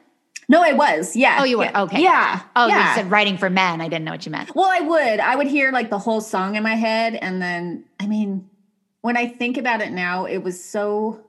[0.48, 1.16] No, I was.
[1.16, 1.38] Yeah.
[1.40, 1.82] Oh, you were Yeah.
[1.84, 2.02] okay.
[2.02, 2.42] Yeah.
[2.56, 2.90] Oh, yeah.
[2.90, 3.82] you said writing for men.
[3.82, 4.56] I didn't know what you meant.
[4.56, 5.20] Well, I would.
[5.20, 7.16] I would hear like the whole song in my head.
[7.16, 8.50] And then, I mean,
[9.02, 11.22] when I think about it now, it was so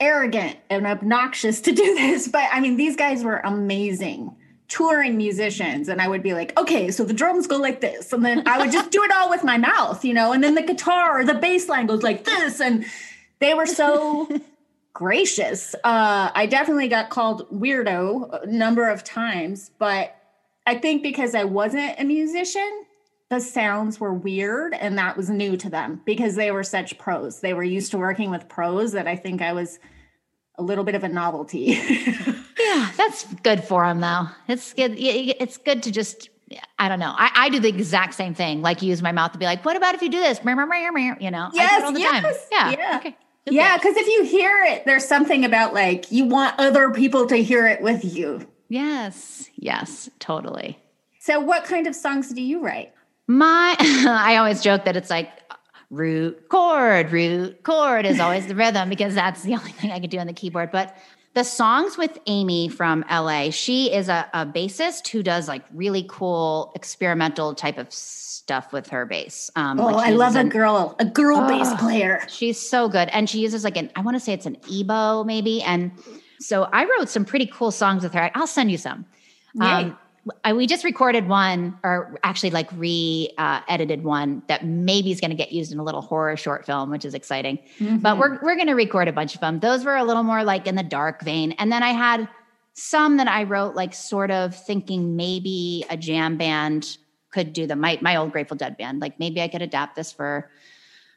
[0.00, 2.28] arrogant and obnoxious to do this.
[2.28, 4.36] But I mean, these guys were amazing
[4.68, 5.88] touring musicians.
[5.88, 8.10] And I would be like, okay, so the drums go like this.
[8.12, 10.54] And then I would just do it all with my mouth, you know, and then
[10.54, 12.58] the guitar or the bass line goes like this.
[12.58, 12.86] And
[13.38, 14.28] they were so
[14.92, 15.74] gracious.
[15.84, 20.16] Uh, I definitely got called weirdo a number of times, but
[20.66, 22.84] I think because I wasn't a musician,
[23.30, 27.40] the sounds were weird and that was new to them because they were such pros.
[27.40, 29.78] They were used to working with pros that I think I was
[30.56, 31.78] a little bit of a novelty.
[32.58, 34.28] Yeah, that's good for them though.
[34.46, 34.94] It's good.
[34.96, 36.30] It's good to just.
[36.78, 37.12] I don't know.
[37.16, 38.62] I, I do the exact same thing.
[38.62, 40.62] Like use my mouth to be like, "What about if you do this?" You know,
[40.62, 42.34] I do Yes, it all the yes, time.
[42.52, 42.70] Yeah.
[42.70, 42.96] yeah.
[42.98, 43.16] Okay.
[43.46, 47.26] Who yeah, because if you hear it, there's something about like you want other people
[47.26, 48.46] to hear it with you.
[48.68, 49.50] Yes.
[49.56, 50.08] Yes.
[50.18, 50.78] Totally.
[51.18, 52.92] So, what kind of songs do you write?
[53.26, 55.28] My, I always joke that it's like
[55.90, 60.10] root chord, root chord is always the rhythm because that's the only thing I could
[60.10, 60.70] do on the keyboard.
[60.72, 60.96] But
[61.34, 66.04] the songs with Amy from LA, she is a, a bassist who does like really
[66.08, 69.50] cool experimental type of stuff with her bass.
[69.56, 72.22] Um, Oh, like I love uses a girl, a girl bass player.
[72.28, 73.08] She's so good.
[73.10, 75.62] And she uses like an, I want to say it's an EBow maybe.
[75.62, 75.92] And
[76.38, 78.30] so I wrote some pretty cool songs with her.
[78.34, 79.06] I'll send you some.
[79.60, 79.98] Um,
[80.44, 85.20] I, we just recorded one, or actually like re uh, edited one that maybe is
[85.20, 87.58] going to get used in a little horror short film, which is exciting.
[87.78, 87.98] Mm-hmm.
[87.98, 89.58] But we're we're going to record a bunch of them.
[89.58, 92.28] Those were a little more like in the dark vein, and then I had
[92.74, 96.98] some that I wrote like sort of thinking maybe a jam band
[97.32, 97.80] could do them.
[97.80, 100.50] My my old Grateful Dead band, like maybe I could adapt this for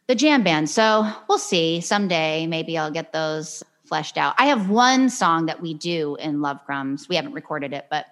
[0.07, 0.69] the jam band.
[0.69, 1.79] So we'll see.
[1.79, 4.33] Someday maybe I'll get those fleshed out.
[4.39, 7.07] I have one song that we do in Love Crumbs.
[7.07, 8.07] We haven't recorded it, but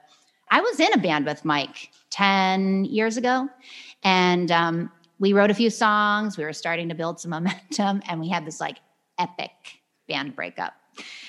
[0.49, 3.49] I was in a band with Mike 10 years ago.
[4.03, 6.37] And um, we wrote a few songs.
[6.37, 8.77] We were starting to build some momentum, and we had this like
[9.17, 9.51] epic
[10.07, 10.73] band breakup.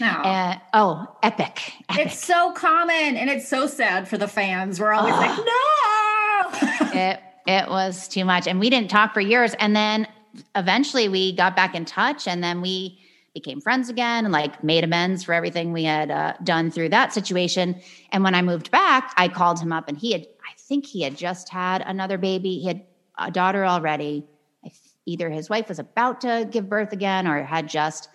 [0.01, 0.09] No.
[0.09, 1.73] Uh, oh, epic.
[1.89, 2.07] epic.
[2.07, 4.79] It's so common and it's so sad for the fans.
[4.79, 7.01] We're always like, no.
[7.01, 10.07] it it was too much and we didn't talk for years and then
[10.55, 12.99] eventually we got back in touch and then we
[13.35, 17.13] became friends again and like made amends for everything we had uh, done through that
[17.13, 17.81] situation.
[18.11, 21.03] And when i moved back i called him up and he had i think he
[21.03, 22.61] had just had another baby.
[22.61, 22.85] He had
[23.19, 24.25] a daughter already.
[25.07, 28.09] Either his wife was about to give birth again or had just.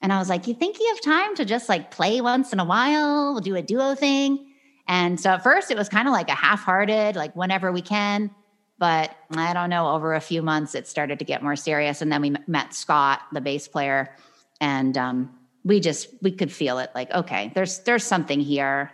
[0.00, 2.60] And i was like you think you have time to just like play once in
[2.60, 4.44] a while we'll do a duo thing?
[4.86, 8.30] And so at first it was kind of like a half-hearted like whenever we can.
[8.78, 12.00] But I don't know, over a few months, it started to get more serious.
[12.00, 14.14] And then we met Scott, the bass player,
[14.60, 15.30] and um,
[15.64, 16.90] we just we could feel it.
[16.94, 18.90] Like, okay, there's there's something here.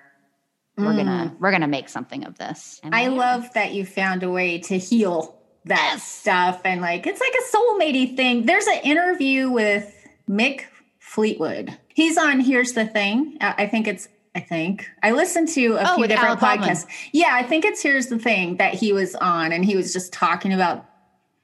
[0.76, 2.80] We're gonna we're gonna make something of this.
[2.82, 6.02] And I love that you found a way to heal that Yes.
[6.02, 8.44] stuff and like it's like a soulmatey thing.
[8.44, 9.94] There's an interview with
[10.28, 10.62] Mick
[10.98, 11.78] Fleetwood.
[11.88, 13.38] He's on Here's the Thing.
[13.40, 16.68] I think it's I think I listened to a Oh, few different Baldwin.
[16.68, 16.86] podcasts.
[17.12, 20.12] Yeah, I think it's Here's the Thing that he was on and he was just
[20.12, 20.84] talking about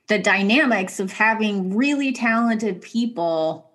[0.09, 3.70] the dynamics of having really talented people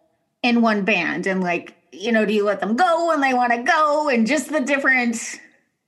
[0.45, 3.51] in one band and like you know do you let them go when they want
[3.53, 4.09] to go?
[4.09, 5.17] And just the different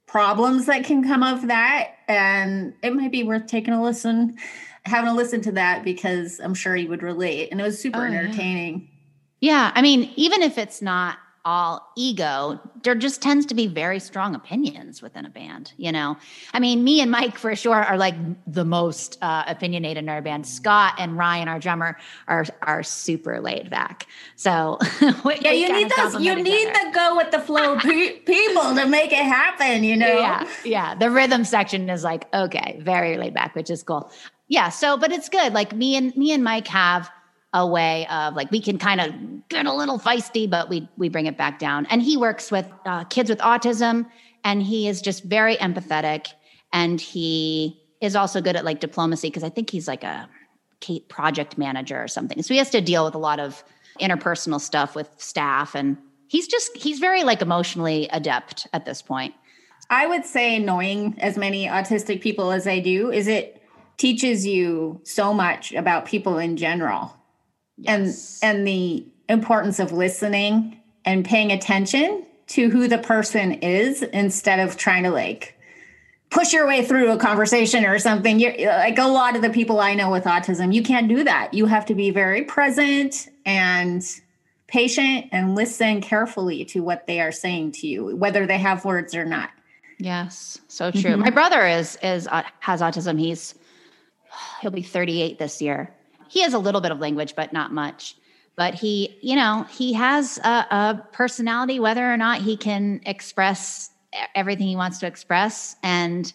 [0.08, 1.90] problems that can come of that.
[2.08, 4.38] And it might be worth taking a listen
[4.86, 7.50] having a listen to that because i'm sure you would relate.
[7.52, 8.20] And it was super Oh, yeah.
[8.20, 8.88] entertaining.
[9.42, 11.18] Yeah, I mean, even if it's not
[11.48, 15.72] all ego, there just tends to be very strong opinions within a band.
[15.78, 16.18] You know,
[16.52, 20.22] I mean, me and Mike for sure are like the most uh, opinionated in our
[20.22, 20.46] band.
[20.46, 24.08] Scott and Ryan, our drummer, are are super laid back.
[24.36, 24.78] So
[25.42, 29.14] yeah you need those you need the go with the flow pe- people to make
[29.14, 30.96] it happen you know Yeah, yeah.
[30.96, 34.12] The rhythm section is like okay, very laid back, which is cool.
[34.50, 34.68] Yeah.
[34.68, 35.54] So, but it's good.
[35.54, 37.10] Like me and me and Mike have
[37.58, 41.10] a way of like we can kind of get a little feisty, but we we
[41.10, 41.88] bring it back down.
[41.88, 44.06] And he works with uh, kids with autism,
[44.44, 46.28] and he is just very empathetic,
[46.72, 50.30] and he is also good at like diplomacy because I think he's like a
[50.82, 52.44] Kate project manager or something.
[52.44, 53.64] So he has to deal with a lot of
[54.00, 55.98] interpersonal stuff with staff, and
[56.28, 59.34] he's just he's very like emotionally adept at this point.
[59.90, 63.64] I would say knowing as many autistic people as I do is it
[63.98, 67.17] teaches you so much about people in general
[67.78, 68.40] Yes.
[68.42, 74.60] and and the importance of listening and paying attention to who the person is instead
[74.60, 75.56] of trying to like
[76.30, 79.80] push your way through a conversation or something you're like a lot of the people
[79.80, 84.04] i know with autism you can't do that you have to be very present and
[84.68, 89.14] patient and listen carefully to what they are saying to you whether they have words
[89.14, 89.50] or not
[90.00, 91.18] Yes, so true.
[91.18, 93.20] My brother is is uh, has autism.
[93.20, 93.56] He's
[94.62, 95.94] he'll be 38 this year.
[96.30, 98.16] He has a little bit of language, but not much.
[98.56, 103.92] But he, you know, he has a, a personality, whether or not he can express
[104.34, 105.76] everything he wants to express.
[105.84, 106.32] And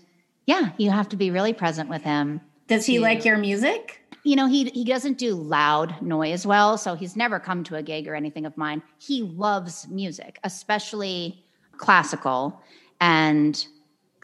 [0.46, 2.40] yeah, you have to be really present with him.
[2.68, 6.94] does he like your music You know, he he doesn't do loud noise well, so
[6.94, 8.82] he's never come to a gig or anything of mine.
[8.98, 11.44] He loves music, especially
[11.76, 12.60] classical,
[13.00, 13.66] and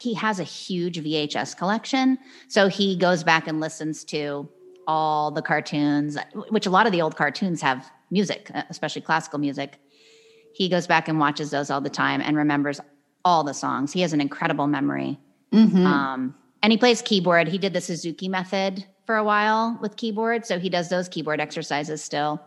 [0.01, 2.17] he has a huge VHS collection.
[2.47, 4.47] So he goes back and listens to
[4.89, 6.17] all the cartoons,
[6.49, 9.77] which a lot of the old cartoons have music, uh, especially classical music.
[10.53, 12.81] He goes back and watches those all the time and remembers
[13.23, 13.93] all the songs.
[13.93, 15.19] He has an incredible memory.
[15.53, 16.33] Um,
[16.63, 17.47] and he plays keyboard.
[17.47, 20.45] He did the Suzuki method for a while with keyboard.
[20.45, 22.41] So he does those keyboard exercises still.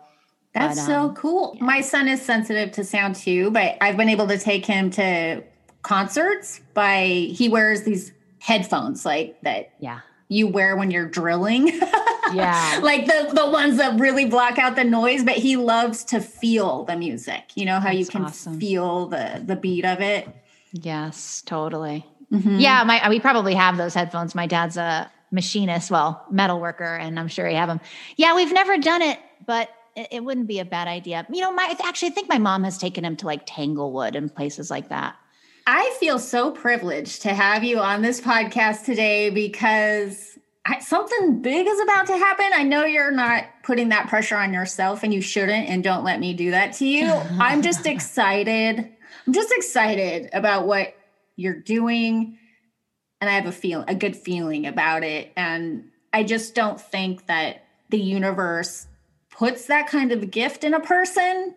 [0.53, 1.57] That's But, so um, cool.
[1.61, 5.43] My son is sensitive to sound too, but I've been able to take him to
[5.83, 10.01] concerts by he wears these headphones like that Yeah.
[10.29, 11.81] you wear when you're drilling.
[12.35, 12.81] Yeah.
[12.83, 16.85] like the the ones that really block out the noise, but he loves to feel
[16.85, 17.53] the music.
[17.55, 18.59] You know how you can awesome.
[18.59, 20.29] feel the the beat of it.
[20.73, 22.07] Yes, totally.
[22.33, 22.59] Mm-hmm.
[22.59, 24.35] Yeah, my we probably have those headphones.
[24.35, 27.81] My dad's a machinist, well, metal worker, and I'm sure he have them.
[28.17, 31.27] Yeah, we've never done it, but it, it wouldn't be a bad idea.
[31.31, 34.35] You know, my actually, I think my mom has taken him to like Tanglewood and
[34.35, 35.17] places like that.
[35.67, 40.32] I feel so privileged to have you on this podcast today because
[40.65, 42.51] I, something big is about to happen.
[42.55, 46.21] I know you're not putting that pressure on yourself and you shouldn't, and don't let
[46.21, 47.11] me do that to you.
[47.11, 48.79] I'm just excited.
[49.27, 50.95] I'm just excited about what
[51.37, 52.39] you're doing.
[53.21, 55.33] And I have a feel a good feeling about it.
[55.37, 58.87] And I just don't think that the universe
[59.31, 61.55] puts that kind of gift in a person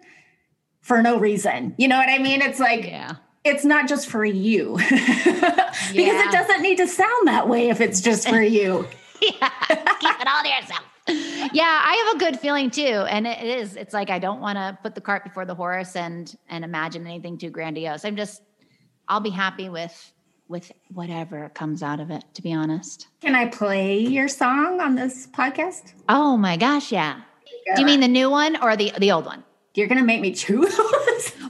[0.82, 1.76] for no reason.
[1.78, 2.42] You know what I mean?
[2.42, 3.16] It's like Yeah.
[3.46, 8.02] It's not just for you because it doesn't need to sound that way if it's
[8.02, 8.88] just for you.
[9.22, 9.50] yeah,
[10.00, 10.84] keep it all to yourself.
[11.54, 13.76] Yeah, I have a good feeling too, and it is.
[13.76, 17.06] It's like I don't want to put the cart before the horse and and imagine
[17.06, 18.04] anything too grandiose.
[18.04, 18.42] I'm just,
[19.08, 20.12] I'll be happy with
[20.48, 22.24] with whatever comes out of it.
[22.34, 23.08] To be honest.
[23.22, 25.94] Can I play your song on this podcast?
[26.10, 27.22] Oh my gosh, yeah.
[27.76, 29.44] Do you mean the new one or the the old one?
[29.76, 30.76] You're gonna make me choose?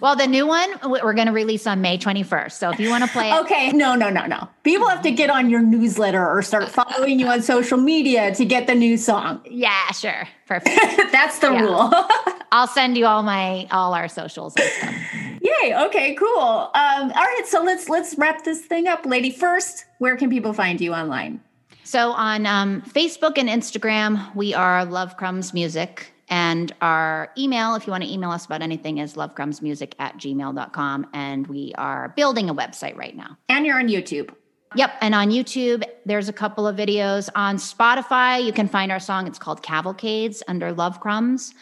[0.02, 2.52] Well, the new one we're going to release on May 21st.
[2.52, 4.48] So if you want to play it, okay, no, no, no, no.
[4.64, 8.46] People have to get on your newsletter or start following you on social media to
[8.46, 9.42] get the new song.
[9.50, 10.76] yeah, sure, perfect.
[11.12, 11.62] That's the Yeah.
[11.62, 11.90] rule.
[12.52, 14.96] I'll send you all my all our socials and stuff.
[15.42, 15.76] Yay.
[15.76, 16.40] Okay, cool.
[16.40, 19.06] Um, all right, so let's let's wrap this thing up.
[19.06, 21.42] Lady first, where can people find you online?
[21.84, 26.12] So on um, Facebook and Instagram, we are Love Crumbs Music.
[26.28, 31.08] And our email, if you want to email us about anything, is lovecrumbsmusic at gmail.com.
[31.14, 33.38] And we are building a website right now.
[33.48, 34.34] And you're on YouTube.
[34.76, 34.92] Yep.
[35.02, 37.30] And on YouTube, there's a couple of videos.
[37.36, 39.28] On Spotify, you can find our song.
[39.28, 41.54] It's called Cavalcades under Love Crumbs.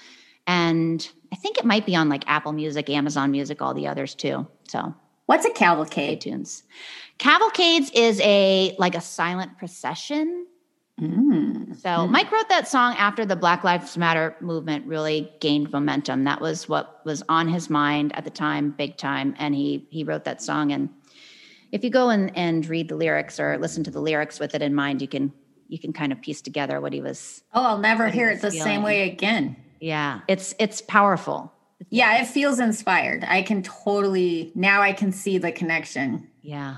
[0.47, 4.15] And I think it might be on like Apple Music, Amazon Music, all the others
[4.15, 4.47] too.
[4.67, 4.93] So
[5.25, 6.21] What's a cavalcade?
[6.21, 6.63] iTunes.
[7.17, 10.47] Cavalcades is a like a silent procession.
[11.01, 11.75] Mm.
[11.81, 16.23] So Mike wrote that song after the Black Lives Matter movement really gained momentum.
[16.23, 19.35] That was what was on his mind at the time, big time.
[19.39, 20.71] And he he wrote that song.
[20.71, 20.89] And
[21.71, 24.61] if you go and, and read the lyrics or listen to the lyrics with it
[24.61, 25.33] in mind, you can
[25.67, 27.43] you can kind of piece together what he was.
[27.53, 28.63] Oh, I'll never he hear it the feeling.
[28.63, 29.55] same way again.
[29.79, 31.51] Yeah, it's it's powerful.
[31.89, 33.25] Yeah, it feels inspired.
[33.27, 36.29] I can totally now I can see the connection.
[36.41, 36.77] Yeah.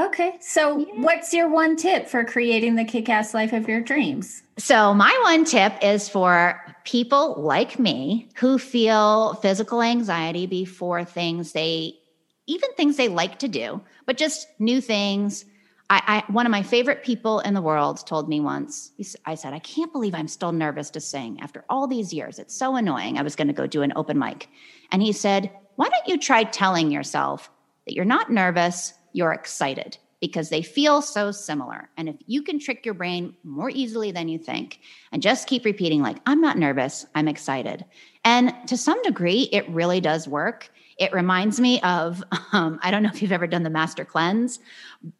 [0.00, 4.42] Okay, so what's your one tip for creating the kick-ass life of your dreams?
[4.56, 11.52] So, my one tip is for people like me who feel physical anxiety before things
[11.52, 11.98] they,
[12.46, 15.44] even things they like to do, but just new things.
[15.90, 18.92] I, I one of my favorite people in the world told me once.
[19.26, 22.38] I said, "I can't believe I'm still nervous to sing after all these years.
[22.38, 24.48] It's so annoying." I was going to go do an open mic,
[24.92, 27.50] and he said, "Why don't you try telling yourself
[27.86, 31.88] that you're not nervous, you're excited because they feel so similar.
[31.96, 34.80] And if you can trick your brain more easily than you think
[35.12, 37.84] and just keep repeating, like, I'm not nervous, I'm excited.
[38.24, 40.70] And to some degree, it really does work.
[41.00, 42.22] It reminds me of,
[42.52, 44.60] um, I don't know if you've ever done the master cleanse,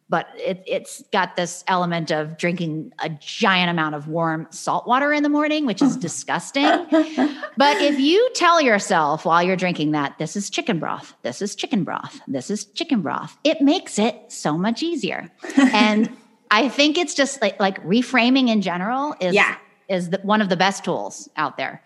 [0.09, 5.11] but it, it's got this element of drinking a giant amount of warm salt water
[5.11, 6.63] in the morning, which is disgusting.
[7.57, 11.55] But if you tell yourself while you're drinking that, this is chicken broth, this is
[11.55, 15.31] chicken broth, this is chicken broth, it makes it so much easier.
[15.57, 16.15] and
[16.51, 19.55] I think it's just like, like reframing in general is, Yeah.
[19.89, 21.81] is the, one of the best tools out there.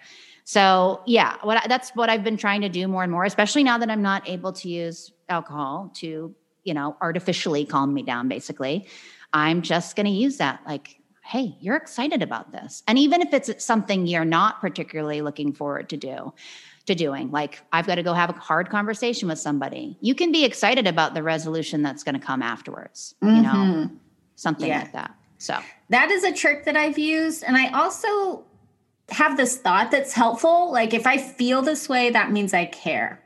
[0.46, 3.64] So yeah, what I, that's what I've been trying to do more and more, especially
[3.64, 6.34] now that I'm not able to use alcohol to,
[6.64, 8.28] you know, artificially calm me down.
[8.30, 8.88] Basically,
[9.34, 10.62] I'm just going to use that.
[10.68, 15.52] Like, hey, you're excited about this, and even if it's something you're not particularly looking
[15.52, 16.32] forward to do,
[16.86, 20.32] to doing, like I've got to go have a hard conversation with somebody, you can
[20.32, 23.16] be excited about the resolution that's going to come afterwards.
[23.24, 23.98] You know, Mhm.
[24.36, 24.82] something Yeah.
[24.82, 25.16] like that.
[25.40, 25.58] So
[25.90, 27.44] That is a trick that I've used.
[27.44, 28.46] And I also
[29.10, 30.72] have this thought that's helpful.
[30.72, 33.22] Like, if I feel this way, that means I care.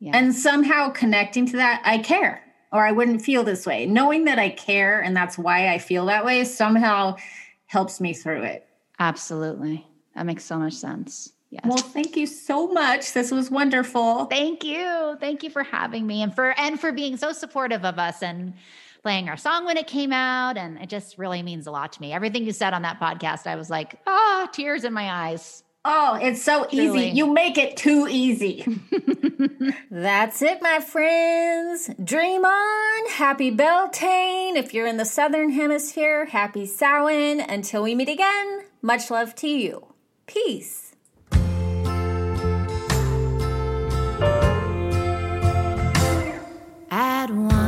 [0.00, 0.12] yeah.
[0.14, 3.86] And somehow connecting to that, I care, or I wouldn't feel this way.
[3.86, 7.16] Knowing that I care and that's why I feel that way somehow
[7.66, 8.66] helps me through it.
[8.98, 9.86] Absolutely.
[10.14, 11.32] That makes so much sense.
[11.50, 11.62] Yes.
[11.64, 13.12] Well, thank you so much.
[13.12, 14.26] This was wonderful.
[14.26, 15.16] Thank you.
[15.20, 18.52] Thank you for having me and for and for being so supportive of us and
[19.08, 22.00] playing our song when it came out and it just really means a lot to
[22.02, 22.12] me.
[22.12, 25.64] Everything you said on that podcast, I was like, ah, tears in my eyes.
[25.82, 27.06] Oh, it's so Truly.
[27.06, 27.16] easy.
[27.16, 28.66] You make it too easy.
[29.90, 31.88] That's it, my friends.
[32.04, 33.08] Dream on.
[33.08, 34.58] Happy Beltane.
[34.58, 37.40] If you're in the Southern Hemisphere, happy Samhain.
[37.40, 39.86] Until we meet again, much love to you.
[40.26, 40.94] Peace.
[46.90, 47.67] At once